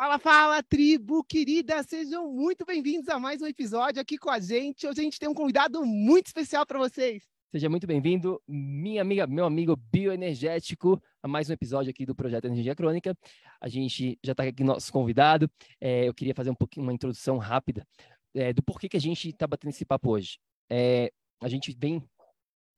[0.00, 1.82] Fala, fala, tribo querida!
[1.82, 4.86] Sejam muito bem-vindos a mais um episódio aqui com a gente.
[4.86, 7.22] Hoje a gente tem um convidado muito especial para vocês.
[7.52, 12.46] Seja muito bem-vindo, minha amiga, meu amigo bioenergético, a mais um episódio aqui do Projeto
[12.46, 13.14] Energia Crônica.
[13.60, 15.50] A gente já está aqui nosso convidado.
[15.78, 17.86] É, eu queria fazer um pouquinho uma introdução rápida
[18.34, 20.38] é, do porquê que a gente está batendo esse papo hoje.
[20.70, 21.12] É,
[21.42, 22.02] a gente vem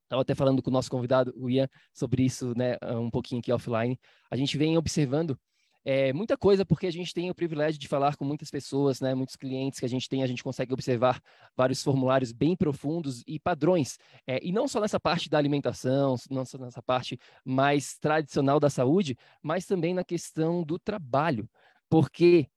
[0.03, 3.53] estava até falando com o nosso convidado, o Ian, sobre isso, né, um pouquinho aqui
[3.53, 3.97] offline.
[4.28, 5.39] A gente vem observando
[5.84, 9.14] é, muita coisa, porque a gente tem o privilégio de falar com muitas pessoas, né,
[9.14, 11.20] muitos clientes que a gente tem, a gente consegue observar
[11.56, 13.98] vários formulários bem profundos e padrões.
[14.27, 18.70] É, e não só nessa parte da alimentação, não só nessa parte mais tradicional da
[18.70, 21.48] saúde, mas também na questão do trabalho.
[21.88, 22.49] Porque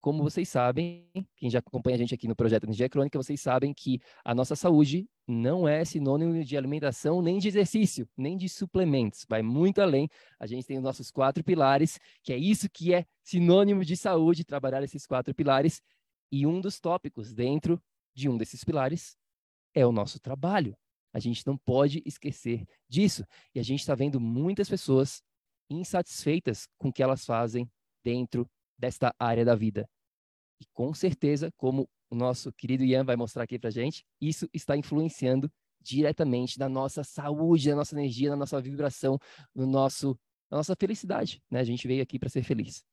[0.00, 3.74] como vocês sabem, quem já acompanha a gente aqui no projeto Energia Crônica, vocês sabem
[3.74, 9.26] que a nossa saúde não é sinônimo de alimentação, nem de exercício, nem de suplementos.
[9.28, 10.08] Vai muito além.
[10.38, 14.44] A gente tem os nossos quatro pilares, que é isso que é sinônimo de saúde,
[14.44, 15.82] trabalhar esses quatro pilares.
[16.30, 17.82] E um dos tópicos dentro
[18.14, 19.16] de um desses pilares
[19.74, 20.76] é o nosso trabalho.
[21.12, 23.24] A gente não pode esquecer disso.
[23.54, 25.22] E a gente está vendo muitas pessoas
[25.68, 27.68] insatisfeitas com o que elas fazem
[28.04, 28.48] dentro
[28.78, 29.88] desta área da vida.
[30.60, 34.76] E com certeza, como o nosso querido Ian vai mostrar aqui para gente, isso está
[34.76, 35.50] influenciando
[35.80, 39.18] diretamente na nossa saúde, na nossa energia, na nossa vibração,
[39.54, 40.18] no nosso,
[40.50, 41.42] na nossa felicidade.
[41.50, 41.60] Né?
[41.60, 42.84] A gente veio aqui para ser feliz.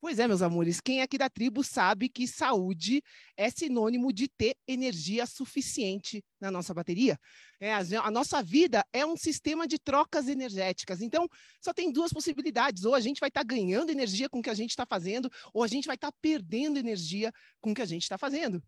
[0.00, 3.02] Pois é, meus amores, quem aqui da tribo sabe que saúde
[3.36, 7.20] é sinônimo de ter energia suficiente na nossa bateria.
[7.60, 11.02] É, a, nossa vida é um sistema de trocas energéticas.
[11.02, 11.28] Então,
[11.60, 14.48] só tem duas possibilidades: ou a gente vai estar tá ganhando energia com o que
[14.48, 17.82] a gente está fazendo, ou a gente vai estar tá perdendo energia com o que
[17.82, 18.62] a gente está fazendo.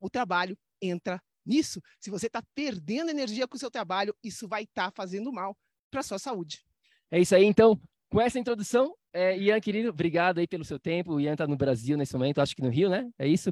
[0.00, 1.80] O trabalho entra nisso.
[2.00, 5.56] Se você está perdendo energia com o seu trabalho, isso vai estar tá fazendo mal
[5.92, 6.64] para a sua saúde.
[7.08, 7.80] É isso aí, então.
[8.12, 11.14] Com essa introdução, é, Ian, querido, obrigado aí pelo seu tempo.
[11.14, 13.10] O Ian está no Brasil nesse momento, acho que no Rio, né?
[13.18, 13.50] É isso?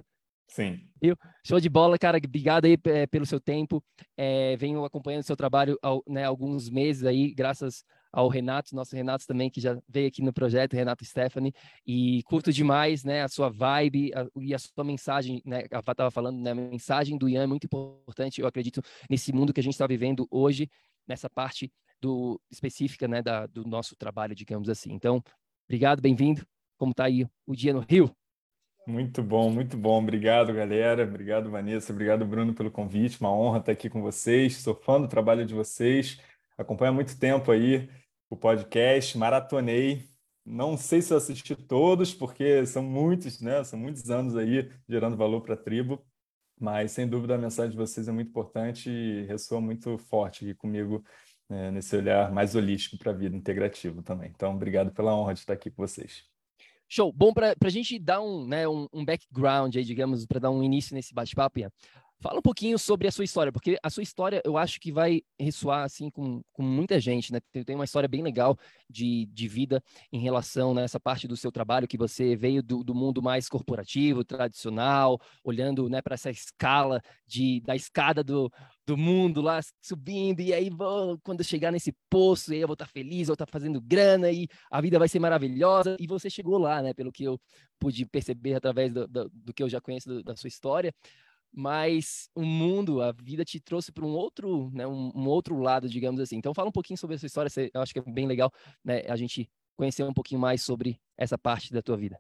[0.49, 0.87] Sim.
[1.03, 1.17] Rio.
[1.43, 2.19] Show de bola, cara.
[2.19, 3.83] Obrigado aí é, pelo seu tempo.
[4.19, 8.95] É, venho acompanhando o seu trabalho há né, alguns meses aí, graças ao Renato, nosso
[8.95, 11.55] Renato também, que já veio aqui no projeto, Renato Stephanie,
[11.87, 15.93] e curto demais, né, a sua vibe a, e a sua mensagem, né, a Fá
[15.93, 19.61] estava falando, né, a mensagem do Ian é muito importante, eu acredito, nesse mundo que
[19.61, 20.69] a gente está vivendo hoje,
[21.07, 24.93] nessa parte do específica, né, da, do nosso trabalho, digamos assim.
[24.93, 25.23] Então,
[25.67, 26.47] obrigado, bem-vindo.
[26.79, 28.11] Como está aí o dia no Rio?
[28.87, 30.03] Muito bom, muito bom.
[30.03, 31.05] Obrigado, galera.
[31.05, 31.93] Obrigado, Vanessa.
[31.93, 33.21] Obrigado, Bruno, pelo convite.
[33.21, 34.57] Uma honra estar aqui com vocês.
[34.57, 36.19] Sou fã do trabalho de vocês.
[36.57, 37.89] Acompanho há muito tempo aí
[38.31, 40.09] o podcast, maratonei.
[40.45, 43.63] Não sei se eu assisti todos, porque são muitos, né?
[43.65, 46.03] São muitos anos aí gerando valor para a tribo.
[46.59, 50.55] Mas, sem dúvida, a mensagem de vocês é muito importante e ressoa muito forte aqui
[50.55, 51.05] comigo
[51.51, 54.31] né, nesse olhar mais holístico para a vida integrativa também.
[54.35, 56.25] Então, obrigado pela honra de estar aqui com vocês.
[56.89, 57.13] Show.
[57.13, 60.63] Bom, para a gente dar um, né, um, um background aí, digamos, para dar um
[60.63, 61.61] início nesse bate-papo,
[62.23, 65.23] Fala um pouquinho sobre a sua história, porque a sua história eu acho que vai
[65.39, 67.41] ressoar assim com, com muita gente, né?
[67.51, 68.59] Tem, tem uma história bem legal
[68.91, 69.83] de, de vida
[70.13, 73.49] em relação nessa né, parte do seu trabalho, que você veio do, do mundo mais
[73.49, 78.53] corporativo, tradicional, olhando né, para essa escala de, da escada do,
[78.91, 82.91] do mundo lá subindo, e aí vou, quando chegar nesse poço, eu vou estar tá
[82.91, 85.97] feliz, vou estar tá fazendo grana e a vida vai ser maravilhosa.
[86.01, 86.93] E você chegou lá, né?
[86.93, 87.41] Pelo que eu
[87.79, 90.93] pude perceber através do, do, do que eu já conheço do, da sua história.
[91.53, 95.89] mas o mundo, a vida te trouxe para um outro, né, um, um, outro lado,
[95.89, 96.37] digamos assim.
[96.37, 98.53] Então fala um pouquinho sobre essa história, eu acho que é bem legal,
[98.85, 102.19] né, a gente conhecer um pouquinho mais sobre essa parte da tua vida.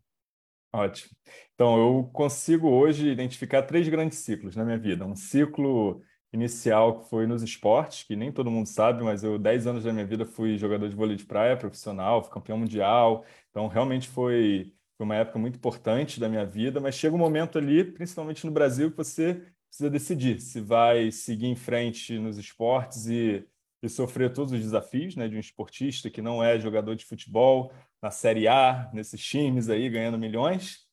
[0.73, 1.11] Ótimo.
[1.55, 5.05] Então, eu consigo hoje identificar três grandes ciclos na minha vida.
[5.05, 6.01] Um ciclo
[6.33, 9.93] inicial que foi nos esportes, que nem todo mundo sabe, mas eu, 10 anos da
[9.93, 13.25] minha vida, fui jogador de vôlei de praia profissional, fui campeão mundial.
[13.51, 17.59] Então, realmente foi, foi uma época muito importante da minha vida, mas chega um momento
[17.59, 23.07] ali, principalmente no Brasil, que você precisa decidir se vai seguir em frente nos esportes
[23.07, 23.47] e,
[23.83, 27.73] e sofrer todos os desafios né, de um esportista que não é jogador de futebol,
[28.03, 30.87] na Série A, nesses times aí, ganhando milhões,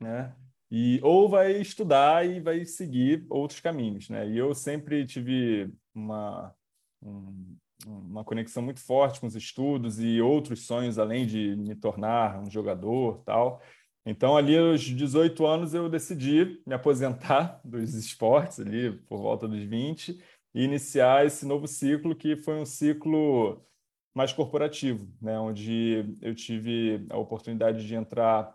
[0.00, 0.34] né?
[0.70, 4.28] E, ou vai estudar e vai seguir outros caminhos, né?
[4.28, 6.54] E eu sempre tive uma,
[7.02, 7.56] um,
[7.86, 12.50] uma conexão muito forte com os estudos e outros sonhos além de me tornar um
[12.50, 13.62] jogador tal.
[14.04, 19.62] Então, ali aos 18 anos, eu decidi me aposentar dos esportes, ali por volta dos
[19.62, 20.18] 20,
[20.54, 23.62] e iniciar esse novo ciclo, que foi um ciclo
[24.14, 25.38] mais corporativo, né?
[25.38, 28.52] onde eu tive a oportunidade de entrar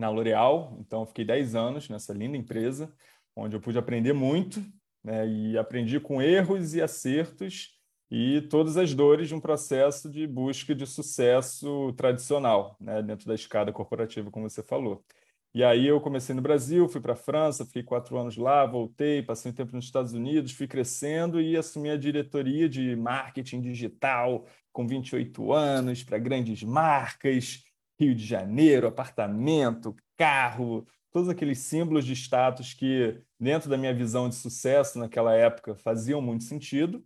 [0.00, 2.92] na L'Oréal, então fiquei 10 anos nessa linda empresa,
[3.36, 4.64] onde eu pude aprender muito,
[5.04, 5.28] né?
[5.28, 7.78] e aprendi com erros e acertos
[8.10, 13.02] e todas as dores de um processo de busca de sucesso tradicional, né?
[13.02, 15.04] dentro da escada corporativa, como você falou.
[15.52, 19.20] E aí eu comecei no Brasil, fui para a França, fiquei quatro anos lá, voltei,
[19.20, 24.46] passei um tempo nos Estados Unidos, fui crescendo e assumi a diretoria de marketing digital
[24.72, 27.64] com 28 anos para grandes marcas,
[28.00, 34.26] Rio de Janeiro, apartamento, carro, todos aqueles símbolos de status que, dentro da minha visão
[34.26, 37.04] de sucesso naquela época, faziam muito sentido.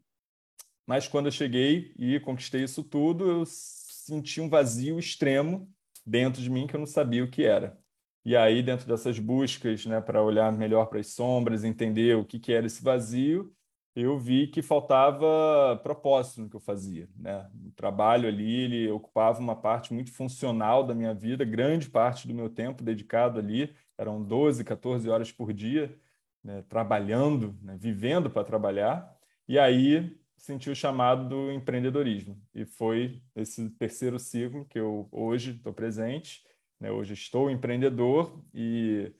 [0.86, 5.68] Mas quando eu cheguei e conquistei isso tudo, eu senti um vazio extremo
[6.06, 7.76] dentro de mim que eu não sabia o que era.
[8.24, 12.38] E aí, dentro dessas buscas, né, para olhar melhor para as sombras, entender o que,
[12.38, 13.52] que era esse vazio,
[13.94, 17.08] eu vi que faltava propósito no que eu fazia.
[17.16, 17.48] Né?
[17.66, 22.34] O trabalho ali ele ocupava uma parte muito funcional da minha vida, grande parte do
[22.34, 25.96] meu tempo dedicado ali, eram 12, 14 horas por dia,
[26.42, 29.16] né, trabalhando, né, vivendo para trabalhar.
[29.48, 32.36] E aí senti o chamado do empreendedorismo.
[32.54, 36.44] E foi esse terceiro ciclo que eu hoje estou presente.
[36.80, 36.90] Né?
[36.90, 39.12] Hoje estou empreendedor e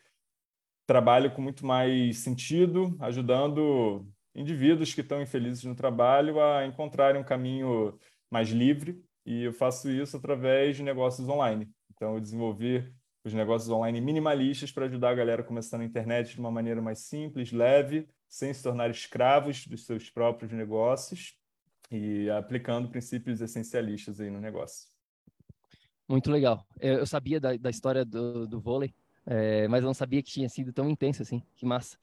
[0.87, 7.25] trabalho com muito mais sentido, ajudando indivíduos que estão infelizes no trabalho a encontrarem um
[7.25, 7.99] caminho
[8.31, 11.71] mais livre, e eu faço isso através de negócios online.
[11.95, 12.93] Então, eu desenvolvi
[13.25, 16.83] os negócios online minimalistas para ajudar a galera a começar na internet de uma maneira
[16.83, 21.39] mais simples, leve, sem se tornar escravos dos seus próprios negócios
[21.91, 24.89] e aplicando princípios essencialistas aí no negócio.
[26.07, 26.67] Muito legal.
[26.79, 28.95] Eu, sabia da, da história do, do vôlei,
[29.25, 31.43] é, mas eu não sabia que tinha sido tão intenso assim.
[31.55, 31.97] Que massa.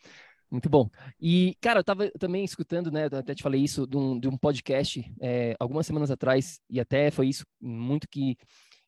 [0.52, 0.90] Muito bom.
[1.20, 3.06] E, cara, eu estava também escutando, né?
[3.06, 7.10] Até te falei isso de um, de um podcast é, algumas semanas atrás, e até
[7.10, 8.36] foi isso muito que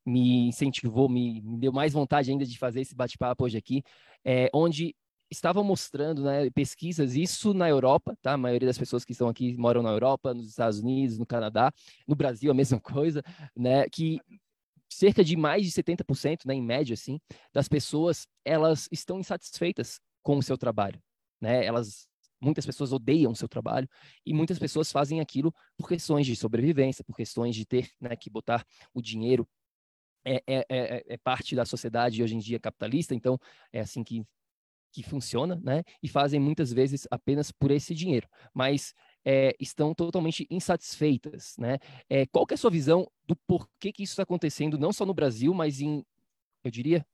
[0.06, 3.82] me incentivou, me, me deu mais vontade ainda de fazer esse bate-papo hoje aqui,
[4.26, 4.94] é, onde
[5.32, 8.34] estavam mostrando né, pesquisas, isso na Europa, tá?
[8.34, 11.72] A maioria das pessoas que estão aqui moram na Europa, nos Estados Unidos, no Canadá,
[12.06, 13.24] no Brasil a mesma coisa,
[13.56, 13.88] né?
[13.90, 14.20] Que
[14.90, 17.20] cerca de mais de 70%, né, em média, assim,
[17.54, 21.02] das pessoas, elas estão insatisfeitas com o seu trabalho
[21.44, 21.66] né?
[21.66, 22.08] Elas
[22.42, 23.88] muitas pessoas odeiam seu trabalho
[24.26, 28.30] e muitas pessoas fazem aquilo por questões de sobrevivência, por questões de ter né, que
[28.30, 29.48] botar o dinheiro.
[30.26, 33.38] É, é, é, é, parte da sociedade hoje em dia capitalista, então
[33.74, 34.24] é assim que,
[34.94, 35.84] que funciona, né?
[36.02, 38.94] E fazem muitas vezes apenas por esse dinheiro, mas
[39.26, 41.78] é, estão totalmente insatisfeitas, né?
[42.10, 45.14] É, qual é a sua visão do porquê que isso está acontecendo, não só no
[45.14, 46.06] Brasil, mas em,
[46.64, 47.06] eu diria,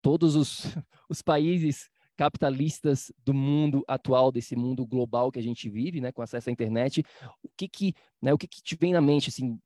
[0.00, 0.62] todos os,
[1.10, 6.22] os países capitalistas do mundo atual, desse mundo global que a gente vive, né, com
[6.22, 7.04] acesso à internet,
[7.42, 9.58] o que que, né, o que que te vem na mente, assim,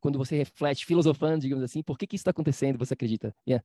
[0.00, 3.34] quando você reflete, filosofando, digamos assim, por que que isso está acontecendo, você acredita?
[3.46, 3.64] Yeah.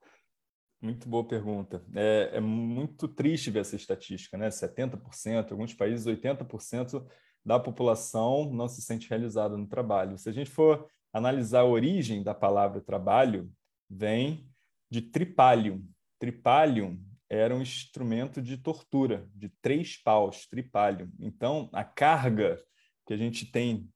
[0.82, 1.82] Muito boa pergunta.
[1.96, 4.50] É, é, muito triste ver essa estatística, né?
[4.50, 7.06] 70%, em alguns países 80%
[7.46, 10.18] da população não se sente realizada no trabalho.
[10.18, 13.50] Se a gente for analisar a origem da palavra trabalho,
[13.90, 14.50] vem
[14.90, 15.86] de tripalium.
[16.20, 17.00] Tripalium
[17.34, 21.12] era um instrumento de tortura, de três paus, tripalho.
[21.20, 22.64] Então, a carga
[23.08, 23.90] que a gente tem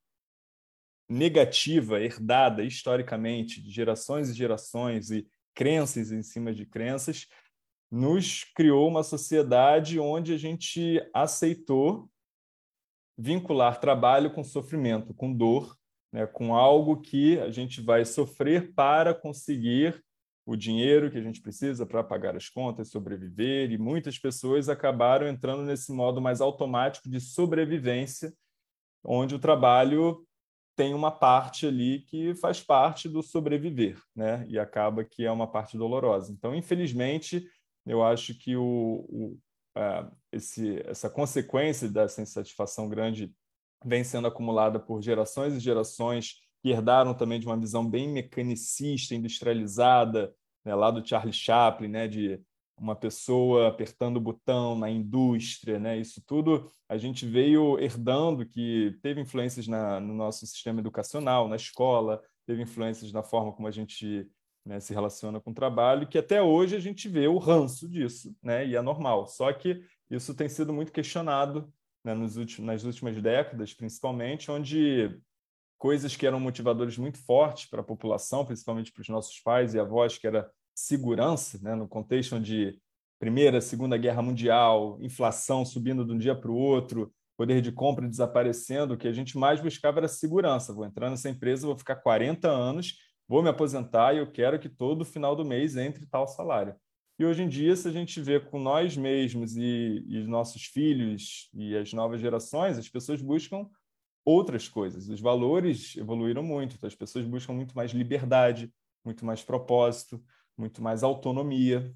[1.10, 7.28] negativa, herdada historicamente, de gerações e gerações, e crenças em cima de crenças,
[7.92, 12.10] nos criou uma sociedade onde a gente aceitou
[13.18, 15.78] vincular trabalho com sofrimento, com dor,
[16.12, 20.04] né, com algo que a gente vai sofrer para conseguir
[20.48, 25.28] o dinheiro que a gente precisa para pagar as contas, sobreviver, e muitas pessoas acabaram
[25.28, 28.34] entrando nesse modo mais automático de sobrevivência,
[29.04, 30.26] onde o trabalho
[30.74, 34.46] tem uma parte ali que faz parte do sobreviver, né?
[34.48, 36.32] E acaba que é uma parte dolorosa.
[36.32, 37.46] Então, infelizmente,
[37.86, 39.38] eu acho que o, o
[40.32, 43.34] esse, essa consequência dessa insatisfação grande
[43.84, 49.14] vem sendo acumulada por gerações e gerações que herdaram também de uma visão bem mecanicista,
[49.14, 50.34] industrializada,
[50.68, 52.42] né, lá do Charlie Chaplin, né, de
[52.78, 55.98] uma pessoa apertando o botão na indústria, né?
[55.98, 61.56] Isso tudo a gente veio herdando que teve influências na, no nosso sistema educacional, na
[61.56, 64.30] escola, teve influências na forma como a gente
[64.64, 68.36] né, se relaciona com o trabalho, que até hoje a gente vê o ranço disso,
[68.44, 68.68] né?
[68.68, 69.26] E é normal.
[69.26, 69.82] Só que
[70.12, 75.18] isso tem sido muito questionado né, nos últimos, nas últimas décadas, principalmente, onde
[75.78, 79.80] coisas que eram motivadores muito fortes para a população, principalmente para os nossos pais e
[79.80, 82.80] avós, que era segurança, né, no contexto de
[83.20, 88.08] Primeira, Segunda Guerra Mundial, inflação subindo de um dia para o outro, poder de compra
[88.08, 90.74] desaparecendo, o que a gente mais buscava era segurança.
[90.74, 92.96] Vou entrar nessa empresa, vou ficar 40 anos,
[93.28, 96.76] vou me aposentar e eu quero que todo final do mês entre tal salário.
[97.20, 101.50] E hoje em dia, se a gente vê com nós mesmos e, e nossos filhos
[101.54, 103.68] e as novas gerações, as pessoas buscam
[104.28, 105.08] outras coisas.
[105.08, 108.70] Os valores evoluíram muito, então as pessoas buscam muito mais liberdade,
[109.06, 110.22] muito mais propósito,
[110.58, 111.96] muito mais autonomia.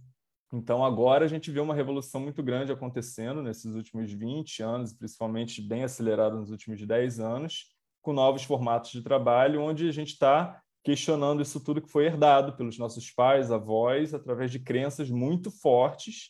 [0.54, 5.62] Então, agora a gente vê uma revolução muito grande acontecendo nesses últimos 20 anos, principalmente
[5.62, 7.66] bem acelerada nos últimos 10 anos,
[8.02, 12.56] com novos formatos de trabalho, onde a gente está questionando isso tudo que foi herdado
[12.56, 16.30] pelos nossos pais, avós, através de crenças muito fortes,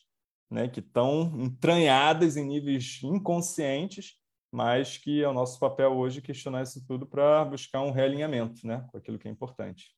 [0.50, 4.20] né, que estão entranhadas em níveis inconscientes,
[4.52, 8.86] mas que é o nosso papel hoje questionar isso tudo para buscar um realinhamento né,
[8.92, 9.96] com aquilo que é importante.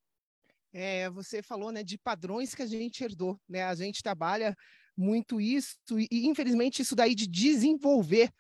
[0.72, 3.64] É, você falou né, de padrões que a gente herdou, né?
[3.64, 4.56] A gente trabalha
[4.98, 8.32] muito isso, e, infelizmente isso daí de desenvolver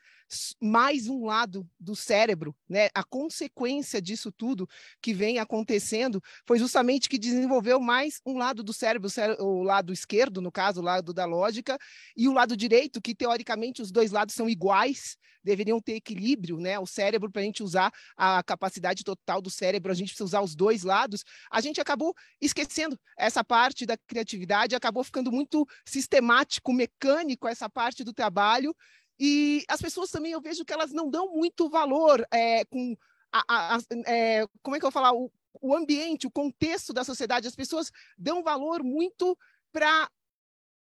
[0.61, 2.89] mais um lado do cérebro, né?
[2.93, 4.67] A consequência disso tudo
[5.01, 9.09] que vem acontecendo foi justamente que desenvolveu mais um lado do cérebro,
[9.39, 11.77] o lado esquerdo, no caso, o lado da lógica,
[12.15, 16.79] e o lado direito, que teoricamente os dois lados são iguais, deveriam ter equilíbrio, né?
[16.79, 20.41] O cérebro, para a gente usar a capacidade total do cérebro, a gente precisa usar
[20.41, 21.23] os dois lados.
[21.51, 28.03] A gente acabou esquecendo essa parte da criatividade, acabou ficando muito sistemático, mecânico essa parte
[28.03, 28.73] do trabalho
[29.19, 32.95] e as pessoas também eu vejo que elas não dão muito valor é, com
[33.31, 36.93] a, a, a, é, como é que eu vou falar o, o ambiente, o contexto
[36.93, 37.47] da sociedade.
[37.47, 39.37] As pessoas dão valor muito
[39.71, 40.09] para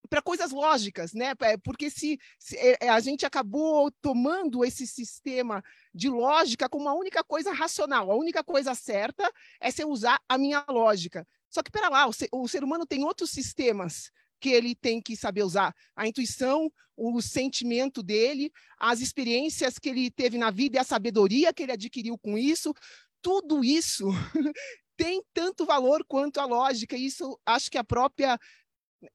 [0.08, 1.34] para coisas lógicas, né?
[1.40, 6.94] É, porque se, se, é, a gente acabou tomando esse sistema de lógica como a
[6.94, 11.26] única coisa racional, a única coisa certa é se usar a minha lógica.
[11.50, 14.10] Só que, pera lá, o ser, o ser humano tem outros sistemas
[14.40, 15.75] que ele tem que saber usar.
[15.97, 21.52] A intuição, o sentimento dele, as experiências que ele teve na vida e a sabedoria
[21.52, 22.75] que ele adquiriu com isso,
[23.23, 24.07] tudo isso
[24.97, 26.97] tem tanto valor quanto a lógica.
[26.97, 28.38] Isso acho que a própria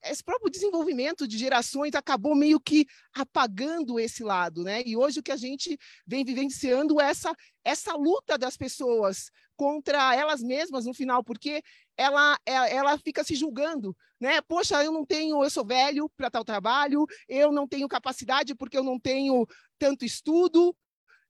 [0.03, 4.81] esse próprio desenvolvimento de gerações acabou meio que apagando esse lado, né?
[4.85, 10.15] E hoje o que a gente vem vivenciando é essa essa luta das pessoas contra
[10.15, 11.61] elas mesmas no final, porque
[11.95, 14.41] ela, é, ela fica se julgando, né?
[14.41, 18.77] Poxa, eu não tenho, eu sou velho para tal trabalho, eu não tenho capacidade porque
[18.77, 19.45] eu não tenho
[19.77, 20.75] tanto estudo.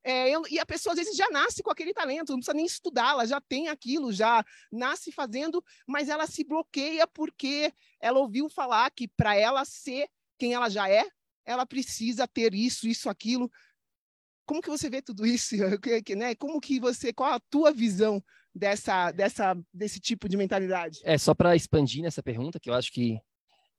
[0.04, 2.66] É, eu, e a pessoa às vezes já nasce com aquele talento, não precisa nem
[2.66, 8.50] estudar, ela já tem aquilo, já nasce fazendo, mas ela se bloqueia porque ela ouviu
[8.50, 10.06] falar que para ela ser
[10.38, 11.08] quem ela já é,
[11.44, 13.50] ela precisa ter isso, isso, aquilo.
[14.46, 15.54] Como que você vê tudo isso?
[16.16, 16.34] né?
[16.34, 18.22] Como que você, qual a tua visão
[18.54, 21.00] dessa, dessa, desse tipo de mentalidade?
[21.02, 23.18] É, só para expandir nessa pergunta, que eu acho que,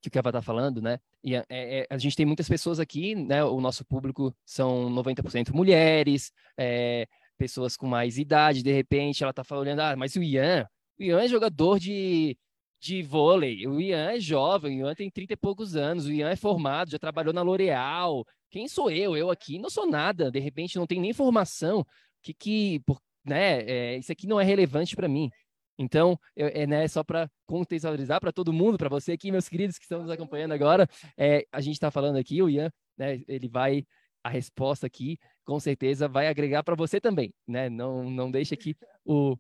[0.06, 1.00] que o Keva está falando, né?
[1.24, 3.44] E é, é, a gente tem muitas pessoas aqui, né?
[3.44, 7.08] O nosso público são 90% mulheres, é,
[7.38, 10.68] pessoas com mais idade, de repente ela está falando, ah, mas o Ian,
[11.00, 12.38] o Ian é jogador de,
[12.80, 16.30] de vôlei, o Ian é jovem, o Ian tem 30 e poucos anos, o Ian
[16.30, 19.18] é formado, já trabalhou na L'Oréal, quem sou eu?
[19.18, 21.86] Eu aqui não sou nada, de repente não tenho nem formação,
[22.22, 25.30] que que, por, né, é, isso aqui não é relevante para mim.
[25.77, 29.77] Então, eu, é né, só para contextualizar para todo mundo, para você aqui, meus queridos
[29.77, 33.48] que estão nos acompanhando agora, é, a gente está falando aqui, o Ian, né, ele
[33.48, 33.86] vai,
[34.24, 37.70] a resposta aqui, com certeza, vai agregar para você também, né?
[37.70, 39.38] Não, não deixe aqui o,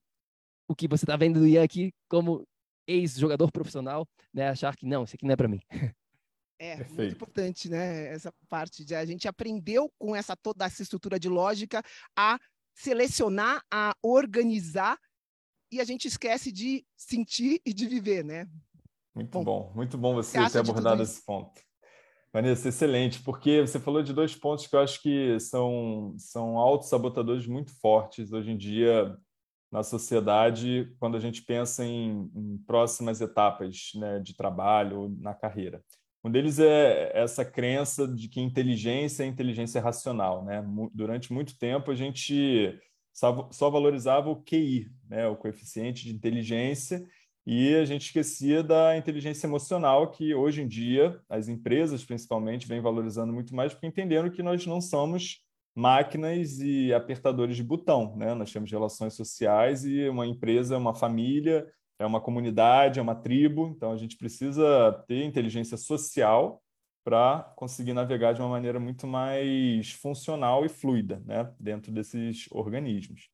[0.67, 2.45] o que você está vendo do Ian aqui como
[2.87, 5.59] ex-jogador profissional, né, achar que não, isso aqui não é para mim.
[6.57, 6.95] É, Perfeito.
[6.95, 8.07] muito importante, né?
[8.07, 11.83] Essa parte de a gente aprendeu com essa toda essa estrutura de lógica
[12.17, 12.39] a
[12.73, 14.97] selecionar, a organizar,
[15.71, 18.47] e a gente esquece de sentir e de viver, né?
[19.13, 21.61] Muito bom, bom muito bom você, ter abordado esse ponto.
[22.33, 27.47] Vanessa, excelente, porque você falou de dois pontos que eu acho que são, são autossabotadores
[27.47, 29.17] muito fortes hoje em dia
[29.71, 35.81] na sociedade, quando a gente pensa em, em próximas etapas né, de trabalho, na carreira.
[36.25, 40.43] Um deles é essa crença de que inteligência é inteligência racional.
[40.43, 40.63] Né?
[40.93, 42.77] Durante muito tempo, a gente
[43.51, 45.25] só valorizava o QI, né?
[45.27, 47.05] o coeficiente de inteligência,
[47.47, 52.81] e a gente esquecia da inteligência emocional, que hoje em dia as empresas, principalmente, vêm
[52.81, 58.15] valorizando muito mais, porque entendendo que nós não somos máquinas e apertadores de botão.
[58.17, 58.33] Né?
[58.33, 61.67] Nós temos relações sociais e uma empresa é uma família,
[61.99, 66.61] é uma comunidade, é uma tribo, então a gente precisa ter inteligência social
[67.05, 71.53] para conseguir navegar de uma maneira muito mais funcional e fluida né?
[71.59, 73.29] dentro desses organismos.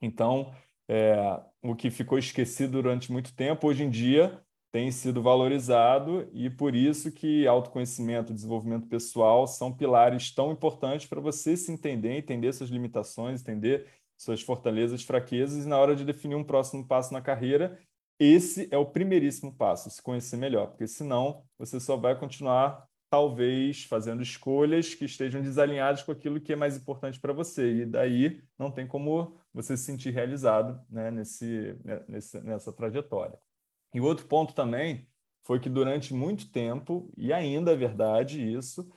[0.00, 0.54] Então,
[0.86, 4.38] é, o que ficou esquecido durante muito tempo, hoje em dia
[4.70, 11.20] tem sido valorizado e por isso que autoconhecimento, desenvolvimento pessoal são pilares tão importantes para
[11.20, 13.86] você se entender, entender suas limitações, entender
[14.18, 17.78] suas fortalezas, fraquezas e na hora de definir um próximo passo na carreira,
[18.18, 23.84] esse é o primeiríssimo passo, se conhecer melhor, porque senão você só vai continuar talvez
[23.84, 27.82] fazendo escolhas que estejam desalinhadas com aquilo que é mais importante para você.
[27.82, 33.38] E daí não tem como você se sentir realizado né, nesse, né, nesse, nessa trajetória.
[33.94, 35.06] E outro ponto também
[35.44, 38.92] foi que durante muito tempo, e ainda é verdade isso,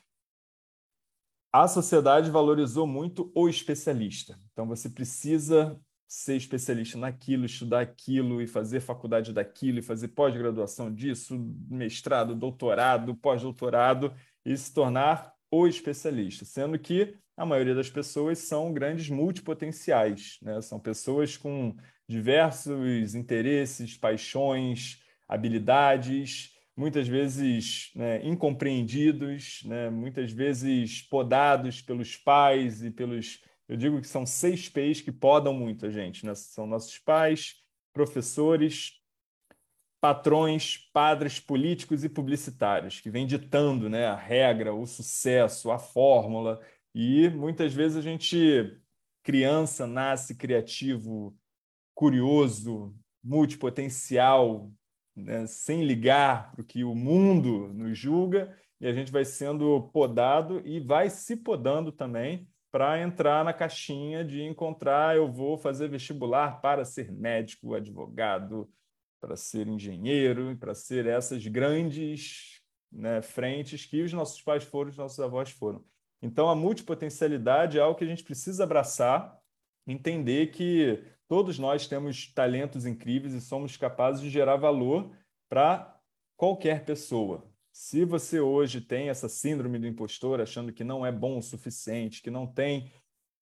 [1.53, 4.39] a sociedade valorizou muito o especialista.
[4.51, 10.93] Então você precisa ser especialista naquilo, estudar aquilo e fazer faculdade daquilo e fazer pós-graduação
[10.93, 11.37] disso,
[11.69, 14.13] mestrado, doutorado, pós-doutorado
[14.45, 20.61] e se tornar o especialista, sendo que a maioria das pessoas são grandes multipotenciais, né?
[20.61, 21.75] São pessoas com
[22.07, 29.89] diversos interesses, paixões, habilidades, muitas vezes né, incompreendidos, né?
[29.89, 35.53] muitas vezes podados pelos pais e pelos eu digo que são seis P's que podam
[35.53, 36.25] muito a gente.
[36.25, 36.33] Né?
[36.35, 37.55] São nossos pais,
[37.93, 38.93] professores,
[39.99, 46.61] patrões, padres, políticos e publicitários, que vêm ditando né, a regra, o sucesso, a fórmula.
[46.93, 48.79] E muitas vezes a gente,
[49.23, 51.35] criança, nasce criativo,
[51.93, 54.71] curioso, multipotencial,
[55.15, 59.89] né, sem ligar para o que o mundo nos julga, e a gente vai sendo
[59.91, 65.89] podado e vai se podando também para entrar na caixinha de encontrar, eu vou fazer
[65.89, 68.71] vestibular para ser médico, advogado,
[69.19, 72.61] para ser engenheiro, para ser essas grandes
[72.91, 75.83] né, frentes que os nossos pais foram, os nossos avós foram.
[76.21, 79.35] Então, a multipotencialidade é algo que a gente precisa abraçar,
[79.87, 85.11] entender que todos nós temos talentos incríveis e somos capazes de gerar valor
[85.49, 85.99] para
[86.35, 87.43] qualquer pessoa.
[87.79, 92.23] Se você hoje tem essa síndrome do impostor, achando que não é bom o suficiente,
[92.23, 92.91] que não tem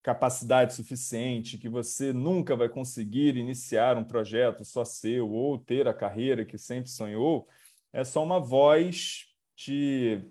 [0.02, 5.92] capacidade suficiente, que você nunca vai conseguir iniciar um projeto só seu ou ter a
[5.92, 7.46] carreira que sempre sonhou,
[7.92, 10.24] é só uma voz te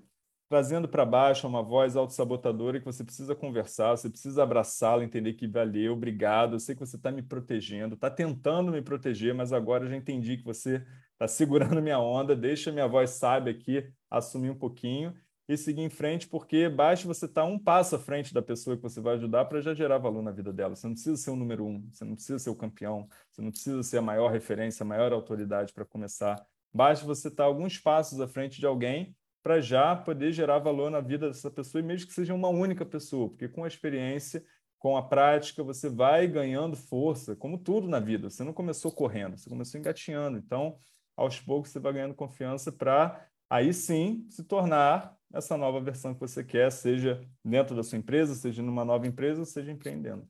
[0.50, 5.48] trazendo para baixo, uma voz autossabotadora que você precisa conversar, você precisa abraçá-la, entender que
[5.48, 9.86] valeu, obrigado, eu sei que você está me protegendo, está tentando me proteger, mas agora
[9.86, 10.84] eu já entendi que você
[11.22, 15.14] está segurando minha onda, deixa minha voz sábia aqui assumir um pouquinho
[15.48, 18.76] e seguir em frente, porque basta você estar tá um passo à frente da pessoa
[18.76, 20.76] que você vai ajudar para já gerar valor na vida dela.
[20.76, 23.52] Você não precisa ser o número um, você não precisa ser o campeão, você não
[23.52, 26.44] precisa ser a maior referência, a maior autoridade para começar.
[26.74, 30.90] Basta você estar tá alguns passos à frente de alguém para já poder gerar valor
[30.90, 34.44] na vida dessa pessoa, e mesmo que seja uma única pessoa, porque com a experiência,
[34.80, 38.30] com a prática, você vai ganhando força, como tudo na vida.
[38.30, 40.38] Você não começou correndo, você começou engatinhando.
[40.40, 40.78] Então,
[41.22, 46.20] aos poucos você vai ganhando confiança para aí sim se tornar essa nova versão que
[46.20, 50.28] você quer, seja dentro da sua empresa, seja numa nova empresa, seja empreendendo.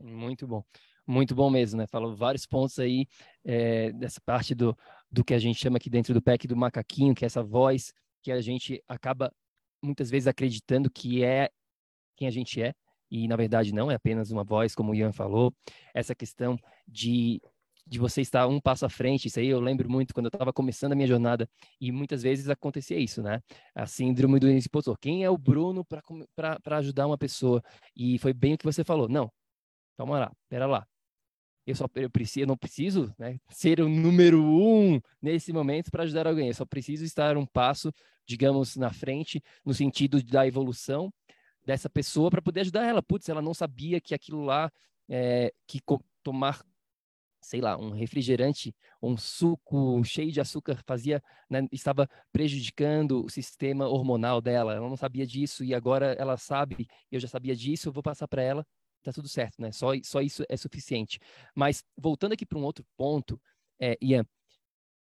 [0.00, 0.64] Muito bom,
[1.06, 1.86] muito bom mesmo, né?
[1.86, 3.06] Falou vários pontos aí
[3.44, 4.76] é, dessa parte do,
[5.10, 7.92] do que a gente chama aqui dentro do PEC do macaquinho, que é essa voz
[8.22, 9.32] que a gente acaba
[9.82, 11.50] muitas vezes acreditando que é
[12.16, 12.74] quem a gente é,
[13.10, 15.54] e na verdade não, é apenas uma voz, como o Ian falou,
[15.94, 17.40] essa questão de
[17.90, 19.26] de você estar um passo à frente.
[19.26, 21.50] Isso aí eu lembro muito quando eu estava começando a minha jornada
[21.80, 23.42] e muitas vezes acontecia isso, né?
[23.74, 24.96] A síndrome do impostor.
[24.96, 27.60] Quem é o Bruno para ajudar uma pessoa?
[27.96, 29.08] E foi bem o que você falou.
[29.08, 29.28] Não,
[29.98, 30.86] calma lá, pera lá.
[31.66, 36.04] Eu só eu preciso, eu não preciso né, ser o número um nesse momento para
[36.04, 36.46] ajudar alguém.
[36.46, 37.92] Eu só preciso estar um passo,
[38.24, 41.12] digamos, na frente, no sentido da evolução
[41.66, 43.02] dessa pessoa para poder ajudar ela.
[43.02, 44.70] Putz, ela não sabia que aquilo lá,
[45.08, 45.80] é, que
[46.22, 46.64] tomar
[47.40, 53.88] sei lá, um refrigerante, um suco cheio de açúcar fazia, né, estava prejudicando o sistema
[53.88, 54.74] hormonal dela.
[54.74, 58.28] Ela não sabia disso e agora ela sabe, eu já sabia disso, eu vou passar
[58.28, 58.66] para ela,
[59.02, 59.72] tá tudo certo, né?
[59.72, 61.18] Só, só isso é suficiente.
[61.54, 63.40] Mas voltando aqui para um outro ponto,
[63.80, 64.24] é, Ian,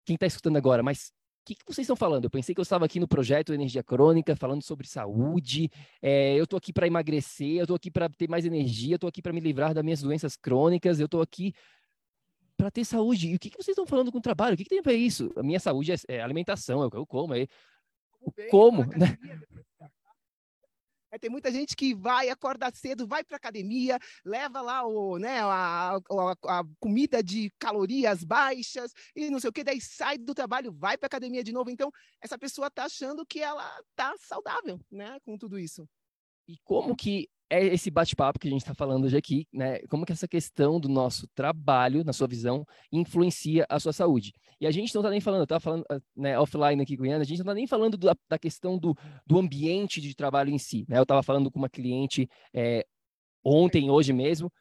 [0.05, 2.23] quem está escutando agora, mas o que, que, vocês estão falando?
[2.23, 5.69] Eu pensei que eu estava aqui no projeto Energia Crônica, falando sobre saúde.
[6.01, 9.09] É, eu estou aqui para emagrecer, eu estou aqui para ter mais energia, eu estou
[9.09, 11.53] aqui para me livrar das minhas doenças crônicas, eu estou aqui
[12.57, 13.29] para ter saúde.
[13.29, 14.53] E o que, que vocês estão falando com o trabalho?
[14.53, 15.31] O que, que tem a ver isso?
[15.35, 17.33] A minha saúde é, é alimentação, é o que eu como.
[17.33, 17.47] É,
[18.49, 18.85] como?
[18.85, 19.17] Né?
[21.13, 25.41] É, tem muita gente que vai, acorda cedo, vai para academia, leva lá o, né,
[25.41, 30.33] a, a, a, comida de calorias baixas e não sei o que, daí sai do
[30.33, 31.69] trabalho, vai para academia de novo.
[31.69, 35.87] Então, essa pessoa está achando que ela está saudável, né, com tudo isso.
[36.47, 39.77] E como que é esse bate-papo que a gente está falando hoje aqui, né?
[39.87, 44.33] Como que essa questão do nosso trabalho, na sua visão, influencia a sua saúde?
[44.59, 47.23] E a gente não está nem falando, eu falando ah, né, offline aqui com a
[47.23, 50.83] gente não está nem falando do, da questão do, do ambiente de trabalho em si,
[50.89, 50.97] né?
[50.97, 52.83] Eu estava falando com uma cliente é,
[53.45, 54.51] ontem, hoje mesmo,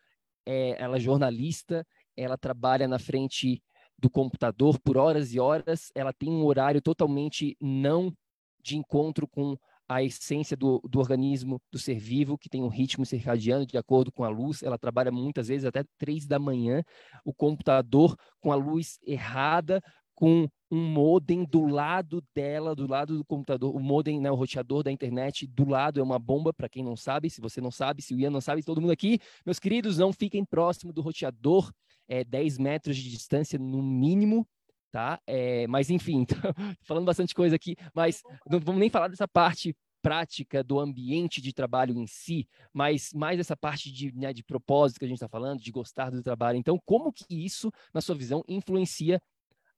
[0.45, 3.63] é, ela é jornalista, ela trabalha na frente
[3.97, 8.13] do computador por horas e horas, ela tem um horário totalmente não
[8.61, 9.57] de encontro com
[9.95, 14.11] a essência do, do organismo do ser vivo, que tem um ritmo circadiano de acordo
[14.11, 14.63] com a luz.
[14.63, 16.83] Ela trabalha muitas vezes até três da manhã.
[17.25, 19.83] O computador com a luz errada,
[20.15, 24.83] com um modem do lado dela, do lado do computador, o modem, né, o roteador
[24.83, 28.01] da internet, do lado é uma bomba, para quem não sabe, se você não sabe,
[28.01, 31.71] se o Ian não sabe, todo mundo aqui, meus queridos, não fiquem próximo do roteador,
[32.09, 34.47] é 10 metros de distância no mínimo,
[34.91, 35.21] tá?
[35.27, 36.25] É, mas enfim,
[36.85, 41.53] falando bastante coisa aqui, mas não vamos nem falar dessa parte prática do ambiente de
[41.53, 45.29] trabalho em si, mas mais essa parte de, né, de propósito que a gente está
[45.29, 46.59] falando, de gostar do trabalho.
[46.59, 49.23] Então, como que isso, na sua visão, influencia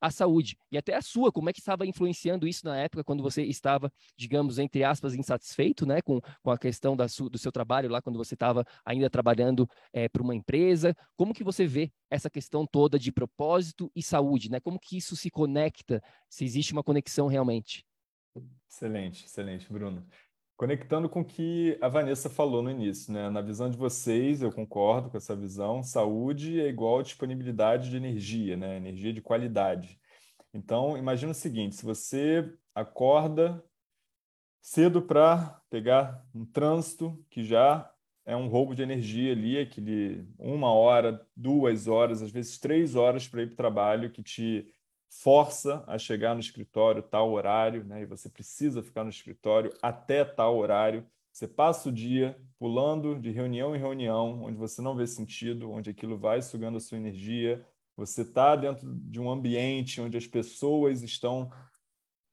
[0.04, 3.22] a saúde e até a sua, como é que estava influenciando isso na época quando
[3.22, 7.88] você estava, digamos, entre aspas, insatisfeito, né, com, com a questão da do seu trabalho
[7.88, 12.28] lá, quando você estava ainda trabalhando é, para uma empresa, como que você vê essa
[12.28, 16.82] questão toda de propósito e saúde, né, como que isso se conecta, se existe uma
[16.82, 17.82] conexão realmente?
[18.68, 20.04] Excelente, excelente, Bruno.
[20.56, 23.28] Conectando com o que a Vanessa falou no início, né?
[23.28, 28.56] Na visão de vocês, eu concordo com essa visão, saúde é igual disponibilidade de energia,
[28.56, 28.76] né?
[28.76, 29.98] Energia de qualidade.
[30.52, 33.62] Então, imagina o seguinte: se você acorda
[34.60, 37.90] cedo para pegar um trânsito que já
[38.24, 43.28] é um roubo de energia ali, aquele uma hora, duas horas, às vezes três horas
[43.28, 44.73] para ir para o trabalho, que te
[45.22, 48.03] força a chegar no escritório tal horário, né?
[48.03, 51.07] E você precisa ficar no escritório até tal horário.
[51.33, 55.90] Você passa o dia pulando de reunião em reunião, onde você não vê sentido, onde
[55.90, 57.64] aquilo vai sugando a sua energia.
[57.96, 61.50] Você está dentro de um ambiente onde as pessoas estão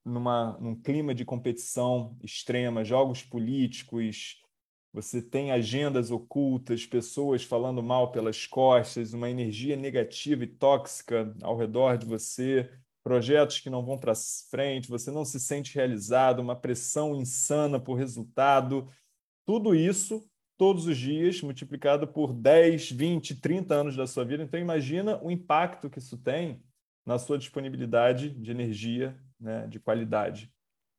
[0.04, 4.41] numa, num clima de competição extrema, jogos políticos,
[4.94, 11.58] você tem agendas ocultas, pessoas falando mal pelas costas, uma energia negativa e tóxica ao
[11.58, 12.70] redor de você,
[13.04, 14.14] projetos que não vão para
[14.50, 18.90] frente, você não se sente realizado, uma pressão insana por resultado.
[19.46, 20.24] Tudo isso
[20.62, 24.44] todos os dias, multiplicado por 10, 20, 30 anos da sua vida.
[24.44, 26.62] Então, imagina o impacto que isso tem
[27.04, 30.54] na sua disponibilidade de energia né, de qualidade.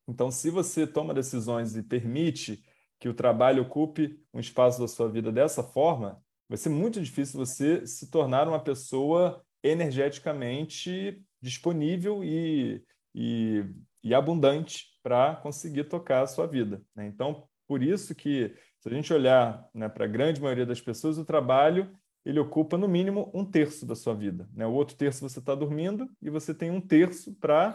[0.09, 2.61] Então, se você toma decisões e permite
[3.02, 7.36] que o trabalho ocupe um espaço da sua vida dessa forma, vai ser muito difícil
[7.36, 12.80] você se tornar uma pessoa energeticamente disponível e,
[13.12, 13.64] e,
[14.04, 16.80] e abundante para conseguir tocar a sua vida.
[16.94, 17.08] Né?
[17.08, 21.18] Então, por isso que, se a gente olhar né, para a grande maioria das pessoas,
[21.18, 21.92] o trabalho
[22.24, 24.48] ele ocupa no mínimo um terço da sua vida.
[24.54, 24.64] Né?
[24.64, 27.74] O outro terço você está dormindo e você tem um terço para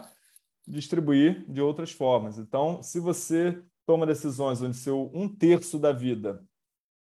[0.66, 2.38] distribuir de outras formas.
[2.38, 6.44] Então, se você toma decisões onde seu um terço da vida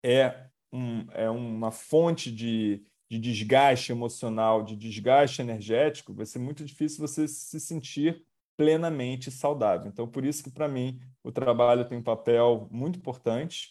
[0.01, 6.65] é, um, é uma fonte de, de desgaste emocional, de desgaste energético, vai ser muito
[6.65, 8.25] difícil você se sentir
[8.57, 9.89] plenamente saudável.
[9.89, 13.71] Então, por isso que, para mim, o trabalho tem um papel muito importante.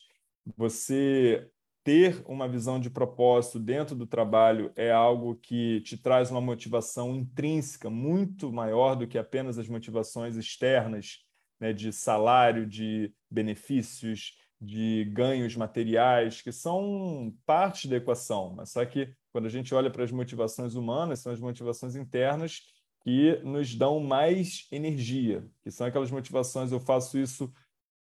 [0.57, 1.49] Você
[1.85, 7.15] ter uma visão de propósito dentro do trabalho é algo que te traz uma motivação
[7.15, 11.25] intrínseca muito maior do que apenas as motivações externas
[11.59, 18.53] né, de salário, de benefícios, de ganhos materiais, que são parte da equação.
[18.55, 22.61] Mas só que quando a gente olha para as motivações humanas, são as motivações internas
[23.01, 27.53] que nos dão mais energia, que são aquelas motivações, eu faço isso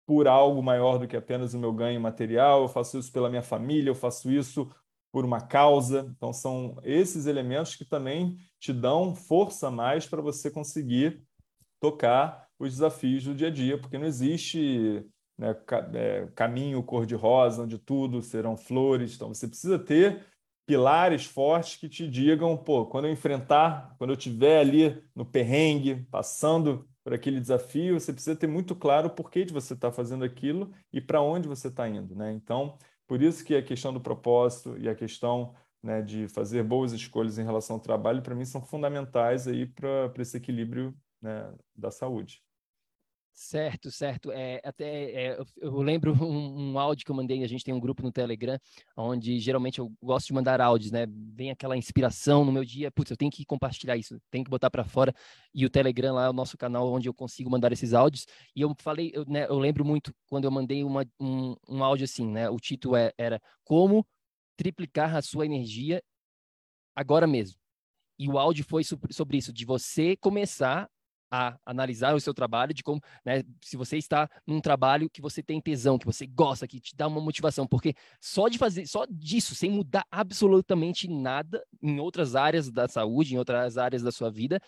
[0.05, 3.41] por algo maior do que apenas o meu ganho material, eu faço isso pela minha
[3.43, 4.71] família, eu faço isso
[5.11, 6.09] por uma causa.
[6.15, 11.21] Então, são esses elementos que também te dão força mais para você conseguir
[11.79, 15.05] tocar os desafios do dia a dia, porque não existe
[15.37, 15.55] né,
[15.93, 19.15] é, caminho cor-de-rosa, onde tudo serão flores.
[19.15, 20.25] Então, você precisa ter
[20.65, 26.05] pilares fortes que te digam, pô, quando eu enfrentar, quando eu estiver ali no perrengue,
[26.11, 29.93] passando por aquele desafio, você precisa ter muito claro o porquê de você estar tá
[29.95, 32.33] fazendo aquilo e para onde você está indo, né?
[32.33, 36.91] Então, por isso que a questão do propósito e a questão né, de fazer boas
[36.91, 41.89] escolhas em relação ao trabalho, para mim, são fundamentais aí para esse equilíbrio né, da
[41.89, 42.43] saúde.
[43.39, 44.31] Certo, certo.
[44.31, 47.43] É, até é, eu lembro um, um, áudio que eu mandei.
[47.43, 48.57] A gente tem um grupo no Telegram,
[48.95, 51.05] onde geralmente eu gosto de mandar áudios, né?
[51.07, 52.89] Vem aquela inspiração no meu dia.
[52.89, 55.13] Putz, eu tenho que compartilhar isso, tenho que botar para fora.
[55.53, 58.25] E o Telegram lá é o nosso canal onde eu consigo mandar esses áudios.
[58.55, 62.05] E eu falei, eu, né, eu lembro muito quando eu mandei uma, um, um áudio
[62.05, 62.49] assim, né?
[62.49, 64.03] O título é, era Como
[64.57, 66.01] triplicar a sua energia
[66.95, 67.59] agora mesmo.
[68.17, 70.89] E o áudio foi sobre isso, de você começar
[71.31, 75.43] a analisar o seu trabalho, de como, né, se você está num trabalho que você
[75.43, 79.05] tem tesão, que você gosta, que te dá uma motivação, porque só de fazer, só
[79.09, 84.31] disso, sem mudar absolutamente nada em outras áreas da saúde, em outras áreas da sua
[84.31, 84.59] vida,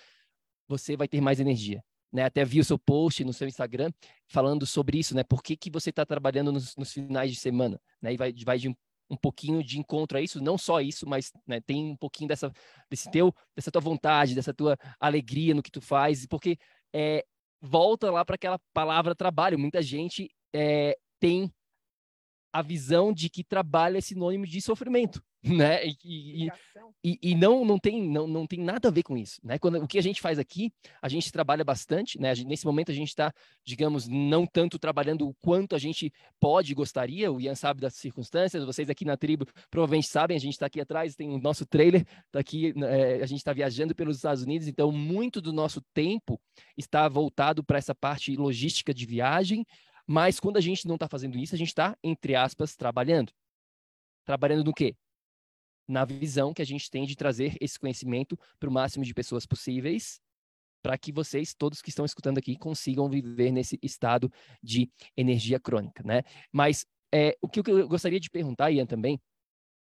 [0.68, 1.84] você vai ter mais energia.
[2.12, 3.92] Né, até vi o seu post no seu Instagram
[4.28, 5.24] falando sobre isso, né?
[5.24, 7.80] Por que, que você está trabalhando nos, nos, finais de semana?
[8.02, 8.76] Né, e vai, vai de
[9.10, 12.52] um pouquinho de encontro a isso, não só isso, mas né, tem um pouquinho dessa,
[12.90, 16.58] desse teu, dessa tua vontade, dessa tua alegria no que tu faz, porque
[16.94, 17.26] é,
[17.62, 19.58] volta lá para aquela palavra trabalho.
[19.58, 21.52] Muita gente é, tem
[22.54, 25.86] a visão de que trabalho é sinônimo de sofrimento, né?
[25.86, 26.52] E, e,
[27.04, 29.58] e, e, não, não, tem, não, não tem nada a ver com isso, né?
[29.58, 30.72] Quando, o que a gente faz aqui,
[31.02, 32.36] a gente trabalha bastante, né?
[32.36, 36.74] Gente, nesse momento a gente está, digamos, não tanto trabalhando o quanto a gente pode
[36.74, 40.66] gostaria, o Ian sabe das circunstâncias, vocês aqui na tribo provavelmente sabem, a gente está
[40.66, 44.44] aqui atrás, tem o nosso trailer, tá aqui, é, a gente está viajando pelos Estados
[44.44, 46.40] Unidos, então muito do nosso tempo
[46.78, 49.66] está voltado para essa parte logística de viagem,
[50.06, 53.32] mas quando a gente não está fazendo isso, a gente está, entre aspas, trabalhando.
[54.26, 54.96] Trabalhando no quê?
[55.90, 59.48] Na visão que a gente tem de trazer esse conhecimento para o máximo de pessoas
[59.48, 60.22] possíveis,
[60.84, 66.04] para que vocês, todos que estão escutando aqui, consigam viver nesse estado de energia crônica,
[66.04, 66.22] né?
[66.52, 69.20] Mas é, o que eu gostaria de perguntar, Ian, também,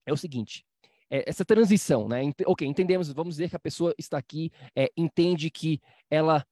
[0.07, 0.65] é o seguinte:
[1.11, 2.21] é, essa transição, né?
[2.47, 6.47] Ok, entendemos, vamos dizer que a pessoa está aqui, é, entende que ela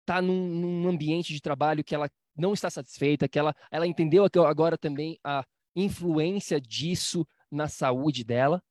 [0.00, 4.26] está num, num, ambiente de trabalho que ela não está satisfeita, que ela, ela entendeu
[4.46, 5.44] agora também a
[5.76, 8.62] influência disso na saúde dela,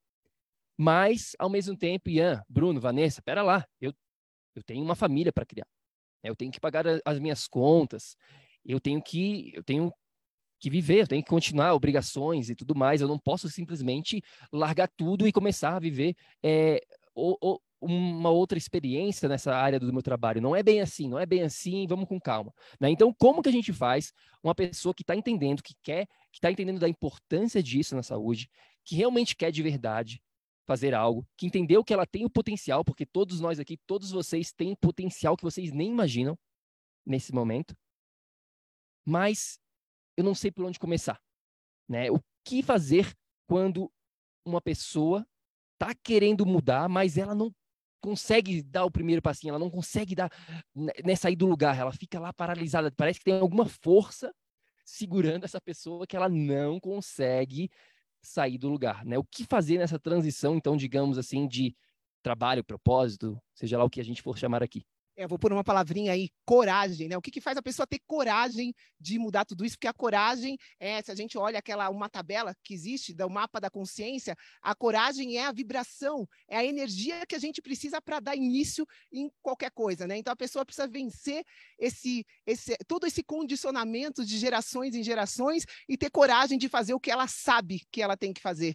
[0.82, 3.94] mas, ao mesmo tempo, Ian, Bruno, Vanessa, pera lá, eu,
[4.56, 5.68] eu tenho uma família para criar,
[6.24, 8.15] eu tenho que pagar as minhas contas,
[8.63, 9.92] eu tenho que, eu tenho
[10.58, 14.88] que viver, eu tenho que continuar obrigações e tudo mais, eu não posso simplesmente largar
[14.96, 16.82] tudo e começar a viver é,
[17.82, 20.42] uma outra experiência nessa área do meu trabalho.
[20.42, 22.54] Não é bem assim, não é bem assim, vamos com calma.
[22.80, 22.89] Né?
[22.89, 26.50] Então, como que a gente faz uma pessoa que está entendendo, que quer, que está
[26.50, 28.50] entendendo da importância disso na saúde,
[28.86, 30.22] que realmente quer de verdade
[30.70, 34.52] fazer algo, que entendeu que ela tem o potencial, porque todos nós aqui, todos vocês
[34.52, 36.38] têm potencial que vocês nem imaginam
[37.04, 37.76] nesse momento,
[39.04, 39.60] mas
[40.16, 41.20] eu não sei por onde começar.
[41.88, 42.12] Né?
[42.12, 43.12] O que fazer
[43.48, 43.92] quando
[44.46, 45.26] uma pessoa
[45.74, 47.52] está querendo mudar, mas ela não
[48.00, 50.32] consegue dar o primeiro passinho, ela não consegue dar,
[50.76, 54.32] né, sair do lugar, ela fica lá paralisada, parece que tem alguma força
[54.86, 57.72] segurando essa pessoa que ela não consegue
[58.22, 59.18] sair do lugar, né?
[59.18, 61.76] O que fazer nessa transição, então, digamos assim, de
[62.22, 64.86] trabalho, propósito, seja lá o que a gente for chamar aqui?
[65.20, 67.18] É, vou pôr uma palavrinha aí, coragem, né?
[67.18, 69.76] O que, que faz a pessoa ter coragem de mudar tudo isso?
[69.76, 73.60] Porque a coragem é, se a gente olha aquela uma tabela que existe do mapa
[73.60, 78.22] da consciência, a coragem é a vibração, é a energia que a gente precisa para
[78.22, 80.18] dar início em qualquer coisa, né?
[80.18, 81.44] Então a pessoa precisa vencer
[81.78, 87.00] esse, esse todo esse condicionamento de gerações em gerações e ter coragem de fazer o
[87.00, 88.74] que ela sabe que ela tem que fazer.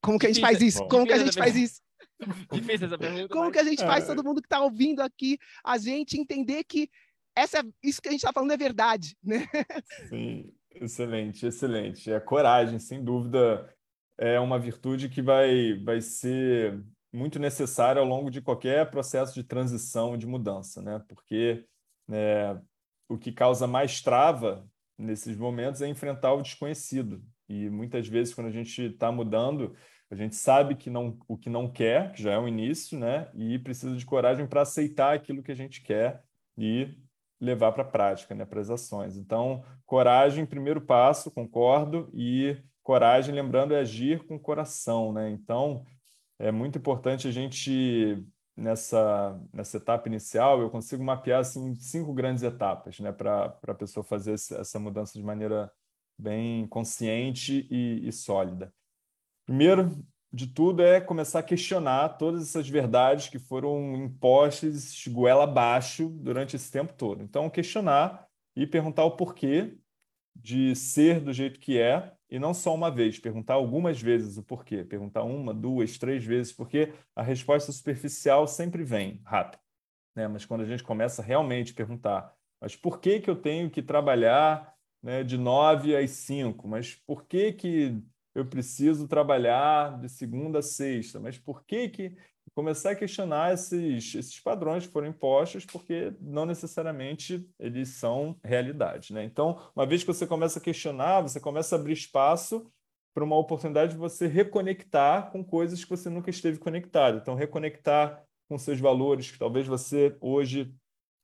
[0.00, 0.86] Como que a gente faz isso?
[0.86, 1.85] Como que a gente faz isso?
[2.52, 3.28] Difícil essa pergunta.
[3.28, 3.52] Como mas...
[3.52, 4.06] que a gente faz é.
[4.06, 6.90] todo mundo que está ouvindo aqui, a gente entender que
[7.36, 9.46] essa, isso que a gente está falando é verdade, né?
[10.08, 12.10] Sim, excelente, excelente.
[12.10, 13.70] É coragem, sem dúvida,
[14.18, 19.44] é uma virtude que vai, vai ser muito necessária ao longo de qualquer processo de
[19.44, 21.02] transição, de mudança, né?
[21.08, 21.64] Porque
[22.08, 22.60] né,
[23.08, 24.66] o que causa mais trava
[24.98, 27.22] nesses momentos é enfrentar o desconhecido.
[27.48, 29.76] E muitas vezes, quando a gente está mudando,
[30.10, 33.28] a gente sabe que não, o que não quer, que já é um início, né?
[33.34, 36.22] E precisa de coragem para aceitar aquilo que a gente quer
[36.56, 36.96] e
[37.40, 38.44] levar para a prática, né?
[38.44, 39.16] Para as ações.
[39.16, 45.30] Então, coragem, primeiro passo, concordo, e coragem, lembrando, é agir com o coração, né?
[45.30, 45.84] Então,
[46.38, 48.24] é muito importante a gente
[48.56, 54.02] nessa, nessa etapa inicial, eu consigo mapear assim, cinco grandes etapas né, para a pessoa
[54.02, 55.70] fazer essa mudança de maneira
[56.18, 58.72] bem consciente e, e sólida.
[59.46, 66.08] Primeiro de tudo é começar a questionar todas essas verdades que foram impostas goela abaixo
[66.08, 67.22] durante esse tempo todo.
[67.22, 69.78] Então, questionar e perguntar o porquê
[70.34, 74.42] de ser do jeito que é e não só uma vez, perguntar algumas vezes o
[74.42, 79.60] porquê, perguntar uma, duas, três vezes, porque a resposta superficial sempre vem rápido,
[80.14, 80.26] né?
[80.26, 83.80] Mas quando a gente começa realmente a perguntar, mas por que que eu tenho que
[83.80, 86.66] trabalhar, né, de nove às cinco?
[86.66, 88.02] Mas por que que
[88.36, 91.18] eu preciso trabalhar de segunda a sexta?
[91.18, 92.16] Mas por que que
[92.54, 99.12] começar a questionar esses, esses padrões que foram impostos, porque não necessariamente eles são realidade.
[99.12, 99.24] Né?
[99.24, 102.66] Então, uma vez que você começa a questionar, você começa a abrir espaço
[103.14, 107.18] para uma oportunidade de você reconectar com coisas que você nunca esteve conectado.
[107.18, 110.74] Então, reconectar com seus valores, que talvez você hoje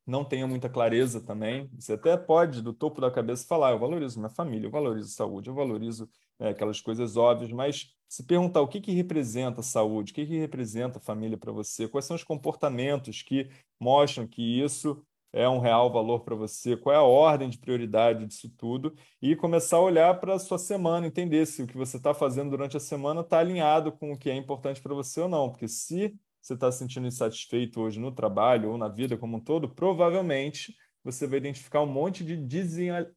[0.07, 1.71] não tenha muita clareza também.
[1.79, 5.49] Você até pode, do topo da cabeça, falar: eu valorizo minha família, eu valorizo saúde,
[5.49, 6.09] eu valorizo
[6.43, 10.39] é, aquelas coisas óbvias, mas se perguntar o que, que representa saúde, o que, que
[10.39, 13.49] representa família para você, quais são os comportamentos que
[13.81, 15.01] mostram que isso
[15.33, 19.37] é um real valor para você, qual é a ordem de prioridade disso tudo, e
[19.37, 22.77] começar a olhar para a sua semana, entender se o que você está fazendo durante
[22.77, 26.15] a semana está alinhado com o que é importante para você ou não, porque se
[26.43, 30.75] você está se sentindo insatisfeito hoje no trabalho ou na vida como um todo, provavelmente
[31.05, 32.37] você vai identificar um monte de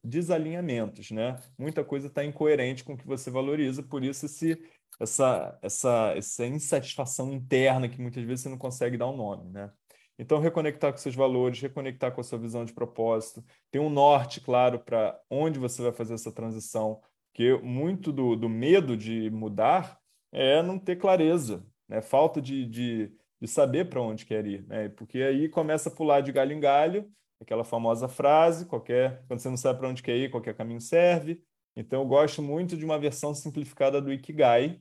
[0.02, 1.36] desalinhamentos, né?
[1.58, 4.60] Muita coisa está incoerente com o que você valoriza, por isso esse,
[5.00, 9.70] essa, essa, essa insatisfação interna que muitas vezes você não consegue dar um nome, né?
[10.18, 14.40] Então, reconectar com seus valores, reconectar com a sua visão de propósito, ter um norte
[14.40, 19.98] claro para onde você vai fazer essa transição, porque muito do, do medo de mudar
[20.32, 22.00] é não ter clareza, né?
[22.00, 24.88] falta de, de, de saber para onde quer ir, né?
[24.88, 29.48] porque aí começa a pular de galho em galho, aquela famosa frase, qualquer quando você
[29.48, 31.42] não sabe para onde quer ir, qualquer caminho serve.
[31.74, 34.80] Então, eu gosto muito de uma versão simplificada do Ikigai,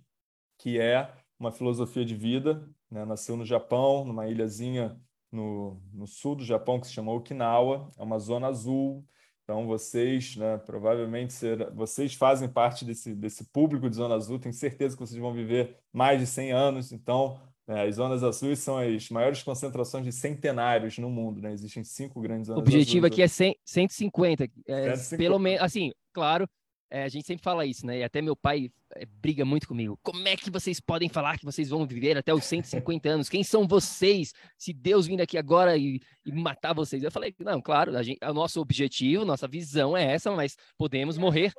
[0.57, 2.69] que é uma filosofia de vida.
[2.89, 3.03] Né?
[3.03, 4.99] Nasceu no Japão, numa ilhazinha
[5.31, 9.05] no, no sul do Japão que se chama Okinawa, é uma zona azul.
[9.43, 14.53] Então, vocês, né, provavelmente, ser, vocês fazem parte desse, desse público de Zona Azul, tenho
[14.53, 16.91] certeza que vocês vão viver mais de 100 anos.
[16.91, 21.51] Então, é, as zonas azuis são as maiores concentrações de centenários no mundo, né?
[21.51, 23.13] Existem cinco grandes zonas O objetivo azuis.
[23.13, 24.43] aqui é 100, 150.
[24.67, 25.17] É, 150.
[25.17, 26.47] Pelo menos, assim, claro,
[26.91, 27.99] é, a gente sempre fala isso, né?
[27.99, 29.99] E até meu pai é, briga muito comigo.
[30.04, 33.30] Como é que vocês podem falar que vocês vão viver até os 150 anos?
[33.30, 34.32] Quem são vocês?
[34.58, 37.01] Se Deus vir aqui agora e, e matar vocês?
[37.04, 41.17] Eu falei, não, claro, a gente, o nosso objetivo, nossa visão é essa, mas podemos
[41.17, 41.51] morrer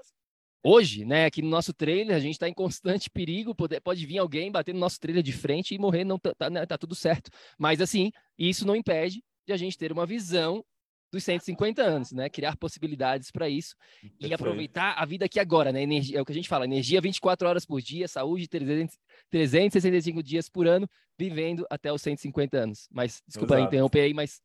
[0.67, 4.19] hoje, né, aqui no nosso trailer, a gente está em constante perigo, pode, pode vir
[4.19, 6.95] alguém bater no nosso trailer de frente e morrer, não tá, tá, né, tá tudo
[6.95, 7.31] certo.
[7.57, 10.65] Mas assim, isso não impede de a gente ter uma visão
[11.13, 12.29] dos 150 anos, né?
[12.29, 13.77] Criar possibilidades para isso
[14.21, 15.83] e aproveitar a vida aqui agora, né?
[15.83, 18.99] Energia, é o que a gente fala, energia 24 horas por dia, saúde 300,
[19.31, 22.89] 365 dias por ano, vivendo até os 150 anos.
[22.91, 23.69] Mas, desculpa Exato.
[23.69, 24.43] interromper aí, mas...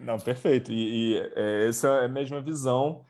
[0.00, 0.72] Não, perfeito.
[0.72, 3.06] E, e é, essa é a mesma visão